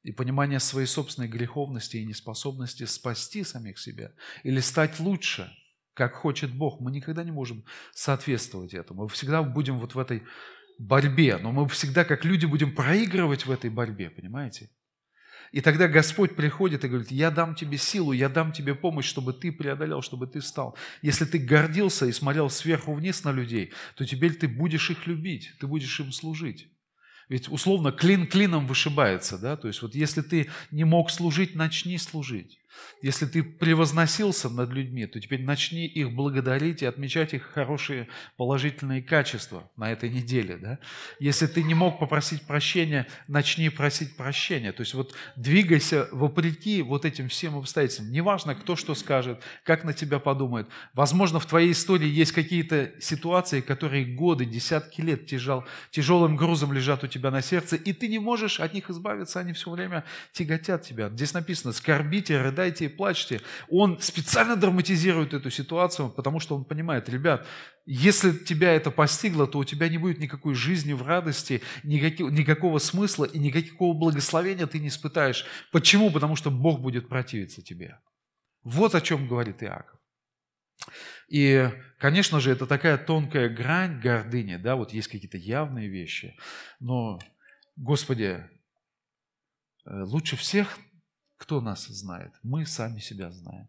И 0.04 0.12
понимание 0.12 0.60
своей 0.60 0.88
собственной 0.88 1.28
греховности 1.28 1.98
и 1.98 2.06
неспособности 2.06 2.86
спасти 2.86 3.44
самих 3.44 3.80
себя 3.80 4.12
или 4.44 4.60
стать 4.60 5.00
лучше– 5.00 5.52
как 6.02 6.16
хочет 6.16 6.52
Бог. 6.52 6.80
Мы 6.80 6.92
никогда 6.92 7.24
не 7.24 7.30
можем 7.30 7.64
соответствовать 7.94 8.74
этому. 8.74 9.04
Мы 9.04 9.10
всегда 9.10 9.44
будем 9.44 9.78
вот 9.78 9.94
в 9.94 10.00
этой 10.00 10.24
борьбе, 10.80 11.38
но 11.38 11.52
мы 11.52 11.68
всегда 11.70 12.04
как 12.06 12.26
люди 12.26 12.48
будем 12.48 12.74
проигрывать 12.74 13.46
в 13.46 13.52
этой 13.52 13.70
борьбе, 13.70 14.10
понимаете? 14.10 14.72
И 15.52 15.62
тогда 15.62 15.88
Господь 15.88 16.36
приходит 16.36 16.84
и 16.84 16.88
говорит, 16.88 17.12
я 17.12 17.30
дам 17.30 17.54
тебе 17.54 17.78
силу, 17.78 18.14
я 18.14 18.30
дам 18.30 18.52
тебе 18.52 18.74
помощь, 18.74 19.06
чтобы 19.06 19.32
ты 19.32 19.52
преодолел, 19.52 20.02
чтобы 20.02 20.26
ты 20.26 20.42
стал. 20.42 20.76
Если 21.04 21.26
ты 21.26 21.38
гордился 21.38 22.08
и 22.08 22.12
смотрел 22.12 22.50
сверху 22.50 22.94
вниз 22.94 23.24
на 23.24 23.32
людей, 23.32 23.72
то 23.96 24.04
теперь 24.04 24.34
ты 24.34 24.48
будешь 24.48 24.90
их 24.90 25.06
любить, 25.06 25.52
ты 25.60 25.68
будешь 25.68 26.00
им 26.00 26.12
служить. 26.12 26.68
Ведь 27.30 27.48
условно 27.48 27.92
клин 27.92 28.26
клином 28.26 28.66
вышибается, 28.66 29.38
да, 29.38 29.56
то 29.56 29.68
есть 29.68 29.84
вот 29.84 29.94
если 29.94 30.22
ты 30.22 30.50
не 30.72 30.84
мог 30.84 31.12
служить, 31.12 31.54
начни 31.54 32.00
служить. 32.00 32.61
Если 33.02 33.26
ты 33.26 33.44
превозносился 33.44 34.50
над 34.50 34.70
людьми, 34.70 35.08
то 35.08 35.20
теперь 35.20 35.44
начни 35.44 35.88
их 35.88 36.14
благодарить 36.14 36.82
и 36.82 36.86
отмечать 36.86 37.34
их 37.34 37.44
хорошие 37.44 38.08
положительные 38.38 39.02
качества 39.02 39.70
на 39.76 39.92
этой 39.92 40.10
неделе. 40.10 40.58
Да? 40.58 40.80
Если 41.20 41.48
ты 41.48 41.64
не 41.64 41.74
мог 41.74 42.00
попросить 42.00 42.44
прощения, 42.44 43.08
начни 43.28 43.70
просить 43.70 44.16
прощения. 44.16 44.72
То 44.72 44.82
есть 44.82 44.94
вот 44.94 45.14
двигайся 45.36 46.08
вопреки 46.12 46.82
вот 46.82 47.06
этим 47.06 47.28
всем 47.28 47.58
обстоятельствам. 47.58 48.12
Неважно, 48.12 48.56
кто 48.56 48.76
что 48.76 48.96
скажет, 48.96 49.42
как 49.64 49.84
на 49.84 49.94
тебя 49.94 50.20
подумает. 50.20 50.68
Возможно, 50.94 51.40
в 51.40 51.46
твоей 51.46 51.72
истории 51.72 52.08
есть 52.08 52.32
какие-то 52.32 52.92
ситуации, 53.00 53.62
которые 53.62 54.06
годы, 54.06 54.46
десятки 54.46 55.02
лет 55.02 55.26
тяжел, 55.26 55.66
тяжелым 55.90 56.36
грузом 56.36 56.72
лежат 56.72 57.04
у 57.04 57.08
тебя 57.08 57.32
на 57.32 57.42
сердце, 57.42 57.76
и 57.76 57.94
ты 57.94 58.08
не 58.08 58.20
можешь 58.20 58.60
от 58.60 58.74
них 58.74 58.90
избавиться, 58.90 59.40
они 59.40 59.54
все 59.54 59.72
время 59.72 60.04
тяготят 60.34 60.84
тебя. 60.84 61.10
Здесь 61.10 61.34
написано, 61.34 61.74
скорбите, 61.74 62.40
рыдайте 62.40 62.61
и 62.68 62.88
плачьте. 62.88 63.42
Он 63.70 64.00
специально 64.00 64.56
драматизирует 64.56 65.34
эту 65.34 65.50
ситуацию, 65.50 66.10
потому 66.10 66.40
что 66.40 66.56
он 66.56 66.66
понимает, 66.66 67.10
ребят, 67.10 67.46
если 67.86 68.32
тебя 68.32 68.74
это 68.74 68.92
постигло, 68.92 69.48
то 69.48 69.60
у 69.60 69.64
тебя 69.64 69.90
не 69.90 69.98
будет 69.98 70.20
никакой 70.20 70.54
жизни 70.54 70.94
в 70.94 71.02
радости, 71.04 71.62
никакого 71.84 72.78
смысла 72.78 73.26
и 73.26 73.40
никакого 73.40 73.98
благословения 73.98 74.68
ты 74.68 74.80
не 74.80 74.90
испытаешь. 74.90 75.46
Почему? 75.72 76.12
Потому 76.12 76.36
что 76.36 76.52
Бог 76.52 76.80
будет 76.80 77.10
противиться 77.10 77.62
тебе. 77.62 78.00
Вот 78.64 78.96
о 78.96 79.02
чем 79.02 79.28
говорит 79.28 79.64
Иаков. 79.64 80.00
И, 81.28 81.70
конечно 81.98 82.40
же, 82.40 82.52
это 82.52 82.68
такая 82.68 82.98
тонкая 82.98 83.50
грань 83.50 84.00
гордыни, 84.00 84.58
да, 84.58 84.76
вот 84.76 84.92
есть 84.94 85.08
какие-то 85.08 85.38
явные 85.38 85.88
вещи, 85.88 86.36
но, 86.80 87.20
Господи, 87.78 88.44
э, 89.86 90.04
лучше 90.04 90.36
всех 90.36 90.78
кто 91.42 91.60
нас 91.60 91.88
знает? 91.88 92.32
Мы 92.44 92.68
сами 92.68 93.00
себя 93.00 93.32
знаем. 93.32 93.68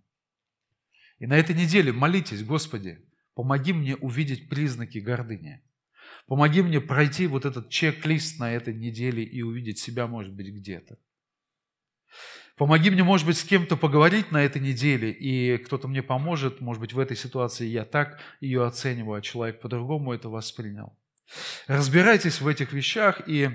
И 1.19 1.27
на 1.27 1.39
этой 1.39 1.57
неделе 1.57 1.91
молитесь, 1.91 2.45
Господи, 2.45 3.03
помоги 3.35 3.73
мне 3.73 3.97
увидеть 3.97 4.51
признаки 4.51 4.99
гордыни. 4.99 5.63
Помоги 6.27 6.61
мне 6.61 6.83
пройти 6.83 7.27
вот 7.27 7.47
этот 7.47 7.71
чек-лист 7.71 8.39
на 8.39 8.53
этой 8.53 8.75
неделе 8.75 9.25
и 9.25 9.41
увидеть 9.41 9.79
себя, 9.79 10.07
может 10.07 10.35
быть, 10.35 10.49
где-то. 10.49 10.99
Помоги 12.57 12.91
мне, 12.91 13.03
может 13.03 13.27
быть, 13.27 13.39
с 13.39 13.45
кем-то 13.45 13.79
поговорить 13.79 14.31
на 14.31 14.43
этой 14.43 14.61
неделе, 14.61 15.11
и 15.11 15.57
кто-то 15.57 15.89
мне 15.89 16.03
поможет, 16.03 16.61
может 16.61 16.81
быть, 16.81 16.93
в 16.93 16.99
этой 16.99 17.17
ситуации 17.17 17.67
я 17.67 17.87
так 17.87 18.21
ее 18.41 18.67
оцениваю, 18.67 19.19
а 19.19 19.23
человек 19.23 19.63
по-другому 19.63 20.13
это 20.13 20.29
воспринял. 20.29 20.95
Разбирайтесь 21.67 22.43
в 22.43 22.47
этих 22.47 22.75
вещах, 22.75 23.27
и 23.27 23.51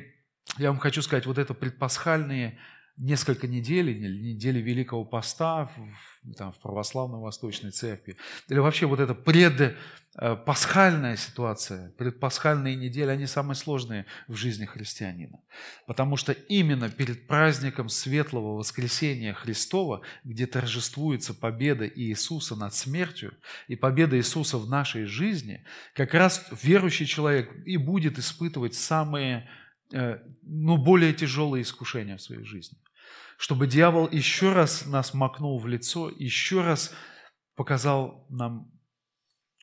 я 0.58 0.72
вам 0.72 0.80
хочу 0.80 1.04
сказать, 1.04 1.28
вот 1.28 1.38
это 1.38 1.54
предпасхальные 1.54 2.58
несколько 2.98 3.48
недель, 3.48 3.90
или 3.90 4.34
недели 4.34 4.60
Великого 4.60 5.06
Поста 5.06 5.66
в, 5.66 6.34
там, 6.36 6.52
в 6.52 6.60
православной 6.60 7.20
Восточной 7.20 7.72
Церкви, 7.72 8.18
или 8.50 8.58
вообще 8.58 8.88
вот 8.88 9.00
эта 9.00 9.14
предпасхальная 9.14 11.16
ситуация, 11.16 11.92
предпасхальные 11.92 12.76
недели, 12.76 13.10
они 13.10 13.28
самые 13.28 13.56
сложные 13.56 14.08
в 14.28 14.36
жизни 14.36 14.66
христианина. 14.66 15.40
Потому 15.86 16.18
что 16.18 16.32
именно 16.32 16.90
перед 16.90 17.28
праздником 17.28 17.88
Светлого 17.88 18.58
Воскресения 18.58 19.34
Христова, 19.34 20.02
где 20.24 20.48
торжествуется 20.48 21.36
победа 21.36 21.88
Иисуса 21.88 22.56
над 22.56 22.74
смертью 22.74 23.34
и 23.68 23.76
победа 23.76 24.18
Иисуса 24.18 24.58
в 24.58 24.68
нашей 24.68 25.06
жизни, 25.06 25.64
как 25.94 26.16
раз 26.16 26.48
верующий 26.64 27.06
человек 27.06 27.54
и 27.66 27.78
будет 27.78 28.18
испытывать 28.18 28.74
самые 28.74 29.48
э, 29.94 30.18
ну, 30.42 30.78
более 30.78 31.14
тяжелые 31.14 31.62
искушения 31.62 32.18
в 32.18 32.22
своей 32.24 32.44
жизни 32.44 32.80
чтобы 33.38 33.68
дьявол 33.68 34.10
еще 34.12 34.52
раз 34.52 34.86
нас 34.88 35.14
макнул 35.14 35.60
в 35.60 35.68
лицо, 35.68 36.10
еще 36.10 36.62
раз 36.62 36.94
показал 37.56 38.26
нам, 38.30 38.72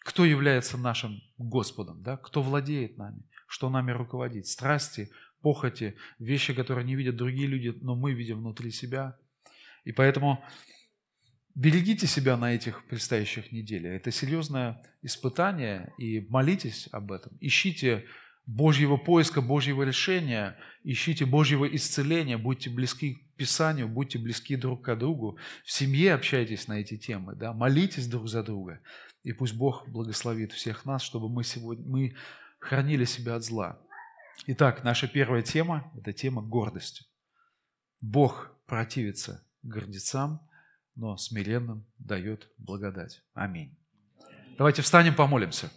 кто 0.01 0.25
является 0.25 0.79
нашим 0.79 1.21
Господом, 1.39 2.03
да? 2.03 2.17
кто 2.17 2.41
владеет 2.43 2.97
нами, 2.97 3.23
что 3.47 3.69
нами 3.69 3.91
руководит. 3.91 4.47
Страсти, 4.47 5.11
похоти, 5.43 5.97
вещи, 6.19 6.55
которые 6.55 6.87
не 6.87 6.95
видят 6.95 7.17
другие 7.17 7.49
люди, 7.49 7.77
но 7.81 7.97
мы 7.97 8.13
видим 8.13 8.39
внутри 8.39 8.71
себя. 8.71 9.19
И 9.83 9.93
поэтому 9.93 10.45
берегите 11.55 12.07
себя 12.07 12.37
на 12.37 12.55
этих 12.55 12.87
предстоящих 12.87 13.51
неделях. 13.51 13.93
Это 13.93 14.11
серьезное 14.11 14.83
испытание, 15.03 15.93
и 15.99 16.21
молитесь 16.29 16.89
об 16.93 17.13
этом. 17.13 17.37
Ищите 17.41 18.07
Божьего 18.47 18.97
поиска, 18.97 19.41
Божьего 19.41 19.83
решения, 19.83 20.57
ищите 20.83 21.25
Божьего 21.25 21.65
исцеления, 21.65 22.37
будьте 22.37 22.69
близки 22.69 23.15
к 23.15 23.37
Писанию, 23.37 23.89
будьте 23.89 24.19
близки 24.19 24.55
друг 24.57 24.85
к 24.85 24.97
другу, 24.97 25.39
в 25.65 25.73
семье 25.73 26.15
общайтесь 26.15 26.69
на 26.69 26.81
эти 26.81 26.99
темы, 26.99 27.35
да, 27.35 27.53
молитесь 27.53 28.07
друг 28.07 28.29
за 28.29 28.43
друга, 28.43 28.81
и 29.23 29.33
пусть 29.33 29.55
Бог 29.55 29.89
благословит 29.89 30.53
всех 30.53 30.85
нас, 30.85 31.03
чтобы 31.03 31.29
мы 31.29 31.43
сегодня 31.43 31.87
мы 31.87 32.15
хранили 32.59 33.05
себя 33.05 33.37
от 33.37 33.45
зла. 33.45 33.81
Итак, 34.47 34.85
наша 34.85 35.09
первая 35.09 35.43
тема– 35.43 35.91
это 35.97 36.13
тема 36.13 36.43
гордости. 36.43 37.05
Бог 38.01 38.55
противится 38.67 39.43
гордецам, 39.63 40.47
но 40.95 41.17
смиренным 41.17 41.87
дает 41.99 42.49
благодать. 42.59 43.23
Аминь. 43.33 43.77
Давайте 44.59 44.83
встанем, 44.83 45.15
помолимся. 45.15 45.71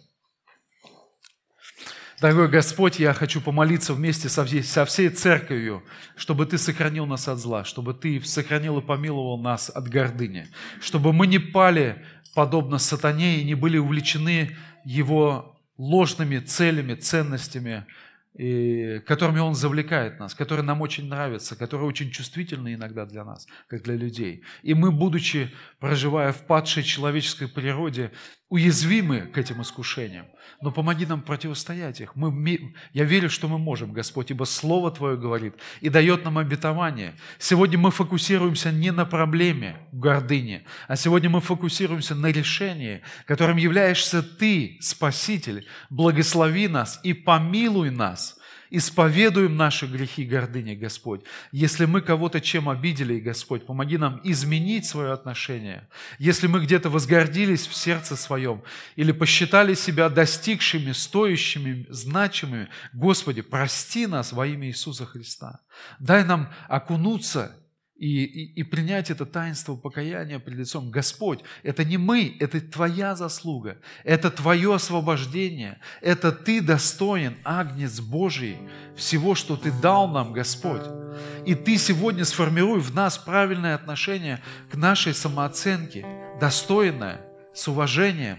Дорогой 2.20 2.48
Господь, 2.48 2.98
я 2.98 3.14
хочу 3.14 3.40
помолиться 3.40 3.94
вместе 3.94 4.28
со 4.28 4.44
всей, 4.44 4.64
со 4.64 4.84
всей 4.84 5.08
церковью, 5.08 5.84
чтобы 6.16 6.46
Ты 6.46 6.58
сохранил 6.58 7.06
нас 7.06 7.28
от 7.28 7.38
зла, 7.38 7.62
чтобы 7.62 7.94
Ты 7.94 8.20
сохранил 8.22 8.78
и 8.78 8.82
помиловал 8.82 9.38
нас 9.38 9.70
от 9.70 9.88
гордыни, 9.88 10.48
чтобы 10.80 11.12
мы 11.12 11.28
не 11.28 11.38
пали, 11.38 12.04
подобно 12.34 12.78
сатане, 12.78 13.38
и 13.38 13.44
не 13.44 13.54
были 13.54 13.78
увлечены 13.78 14.56
его 14.84 15.60
ложными 15.76 16.40
целями, 16.40 16.94
ценностями, 16.94 17.86
и 18.34 19.00
которыми 19.06 19.38
Он 19.38 19.54
завлекает 19.54 20.18
нас, 20.18 20.34
которые 20.34 20.64
нам 20.64 20.80
очень 20.80 21.06
нравятся, 21.08 21.54
которые 21.54 21.86
очень 21.86 22.10
чувствительны 22.10 22.74
иногда 22.74 23.06
для 23.06 23.24
нас, 23.24 23.46
как 23.68 23.84
для 23.84 23.94
людей. 23.94 24.42
И 24.64 24.74
мы, 24.74 24.90
будучи, 24.90 25.52
проживая 25.78 26.32
в 26.32 26.46
падшей 26.46 26.82
человеческой 26.82 27.46
природе, 27.46 28.10
уязвимы 28.48 29.20
к 29.20 29.36
этим 29.36 29.60
искушениям, 29.60 30.26
но 30.62 30.70
помоги 30.70 31.04
нам 31.04 31.20
противостоять 31.20 32.00
их. 32.00 32.16
Мы, 32.16 32.74
я 32.92 33.04
верю, 33.04 33.28
что 33.28 33.46
мы 33.46 33.58
можем, 33.58 33.92
Господь, 33.92 34.30
ибо 34.30 34.44
Слово 34.44 34.90
Твое 34.90 35.16
говорит 35.16 35.54
и 35.80 35.90
дает 35.90 36.24
нам 36.24 36.38
обетование. 36.38 37.14
Сегодня 37.38 37.78
мы 37.78 37.90
фокусируемся 37.90 38.72
не 38.72 38.90
на 38.90 39.04
проблеме 39.04 39.76
гордыни, 39.92 40.64
а 40.86 40.96
сегодня 40.96 41.28
мы 41.28 41.40
фокусируемся 41.40 42.14
на 42.14 42.28
решении, 42.28 43.02
которым 43.26 43.58
являешься 43.58 44.22
Ты, 44.22 44.78
Спаситель. 44.80 45.66
Благослови 45.90 46.68
нас 46.68 47.00
и 47.02 47.12
помилуй 47.12 47.90
нас– 47.90 48.36
исповедуем 48.70 49.56
наши 49.56 49.86
грехи 49.86 50.24
гордыни, 50.24 50.74
Господь. 50.74 51.22
Если 51.52 51.84
мы 51.84 52.00
кого-то 52.00 52.40
чем 52.40 52.68
обидели, 52.68 53.18
Господь, 53.20 53.66
помоги 53.66 53.96
нам 53.98 54.20
изменить 54.24 54.86
свое 54.86 55.12
отношение. 55.12 55.88
Если 56.18 56.46
мы 56.46 56.60
где-то 56.60 56.90
возгордились 56.90 57.66
в 57.66 57.74
сердце 57.74 58.16
своем 58.16 58.62
или 58.96 59.12
посчитали 59.12 59.74
себя 59.74 60.08
достигшими, 60.08 60.92
стоящими, 60.92 61.86
значимыми, 61.88 62.68
Господи, 62.92 63.42
прости 63.42 64.06
нас 64.06 64.32
во 64.32 64.46
имя 64.46 64.68
Иисуса 64.68 65.06
Христа. 65.06 65.60
Дай 65.98 66.24
нам 66.24 66.52
окунуться 66.68 67.56
и, 67.98 68.24
и, 68.24 68.60
и 68.60 68.62
принять 68.62 69.10
это 69.10 69.26
таинство 69.26 69.74
покаяния 69.74 70.38
пред 70.38 70.58
лицом. 70.58 70.90
Господь, 70.90 71.40
это 71.64 71.84
не 71.84 71.98
мы, 71.98 72.36
это 72.38 72.60
Твоя 72.60 73.16
заслуга, 73.16 73.78
это 74.04 74.30
Твое 74.30 74.74
освобождение, 74.74 75.78
это 76.00 76.30
Ты 76.30 76.60
достоин, 76.60 77.36
Агнец 77.44 78.00
Божий, 78.00 78.56
всего, 78.96 79.34
что 79.34 79.56
Ты 79.56 79.72
дал 79.72 80.08
нам, 80.08 80.32
Господь. 80.32 80.82
И 81.44 81.56
Ты 81.56 81.76
сегодня 81.76 82.24
сформируй 82.24 82.80
в 82.80 82.94
нас 82.94 83.18
правильное 83.18 83.74
отношение 83.74 84.40
к 84.70 84.76
нашей 84.76 85.12
самооценке, 85.12 86.06
достойное, 86.40 87.20
с 87.52 87.66
уважением, 87.66 88.38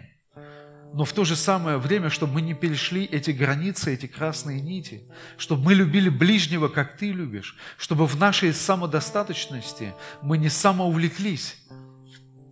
но 0.94 1.06
в 1.06 1.14
то 1.14 1.24
же 1.24 1.36
самое 1.36 1.78
время, 1.78 2.10
чтобы 2.10 2.34
мы 2.34 2.42
не 2.42 2.54
перешли 2.54 3.06
эти 3.06 3.32
границы, 3.32 3.94
эти 3.94 4.08
красные 4.08 4.60
нити, 4.60 5.04
чтобы 5.38 5.64
мы 5.64 5.74
любили 5.74 6.10
ближнего, 6.10 6.68
как 6.68 6.98
Ты 6.98 7.12
любишь, 7.12 7.58
чтобы 7.78 8.08
в 8.08 8.18
нашей 8.18 8.54
самодостаточности 8.54 9.94
мы 10.22 10.38
не 10.38 10.50
самоувлеклись, 10.50 11.58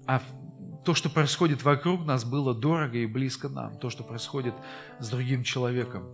а 0.06 0.22
то, 0.86 0.94
что 0.94 1.10
происходит 1.10 1.64
вокруг 1.64 2.06
нас, 2.06 2.24
было 2.24 2.54
дорого 2.54 2.98
и 2.98 3.06
близко 3.06 3.50
нам, 3.50 3.78
то, 3.78 3.90
что 3.90 4.04
происходит 4.04 4.54
с 5.00 5.10
другим 5.10 5.44
человеком 5.44 6.08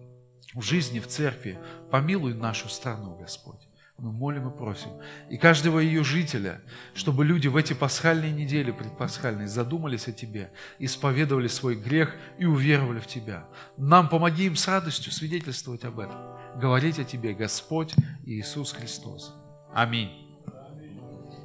в 0.53 0.61
жизни, 0.61 0.99
в 0.99 1.07
церкви. 1.07 1.59
Помилуй 1.91 2.33
нашу 2.33 2.69
страну, 2.69 3.15
Господь. 3.19 3.62
Мы 3.97 4.11
молим 4.11 4.49
и 4.49 4.57
просим. 4.57 4.89
И 5.29 5.37
каждого 5.37 5.79
ее 5.79 6.03
жителя, 6.03 6.61
чтобы 6.93 7.25
люди 7.25 7.47
в 7.47 7.55
эти 7.55 7.73
пасхальные 7.73 8.31
недели, 8.31 8.71
предпасхальные, 8.71 9.47
задумались 9.47 10.07
о 10.07 10.11
Тебе, 10.11 10.51
исповедовали 10.79 11.47
свой 11.47 11.75
грех 11.75 12.15
и 12.39 12.45
уверовали 12.45 12.99
в 12.99 13.07
Тебя. 13.07 13.45
Нам 13.77 14.09
помоги 14.09 14.45
им 14.45 14.55
с 14.55 14.67
радостью 14.67 15.11
свидетельствовать 15.11 15.85
об 15.85 15.99
этом. 15.99 16.17
Говорить 16.55 16.99
о 16.99 17.03
Тебе, 17.03 17.33
Господь 17.33 17.93
Иисус 18.25 18.73
Христос. 18.73 19.33
Аминь. 19.73 20.22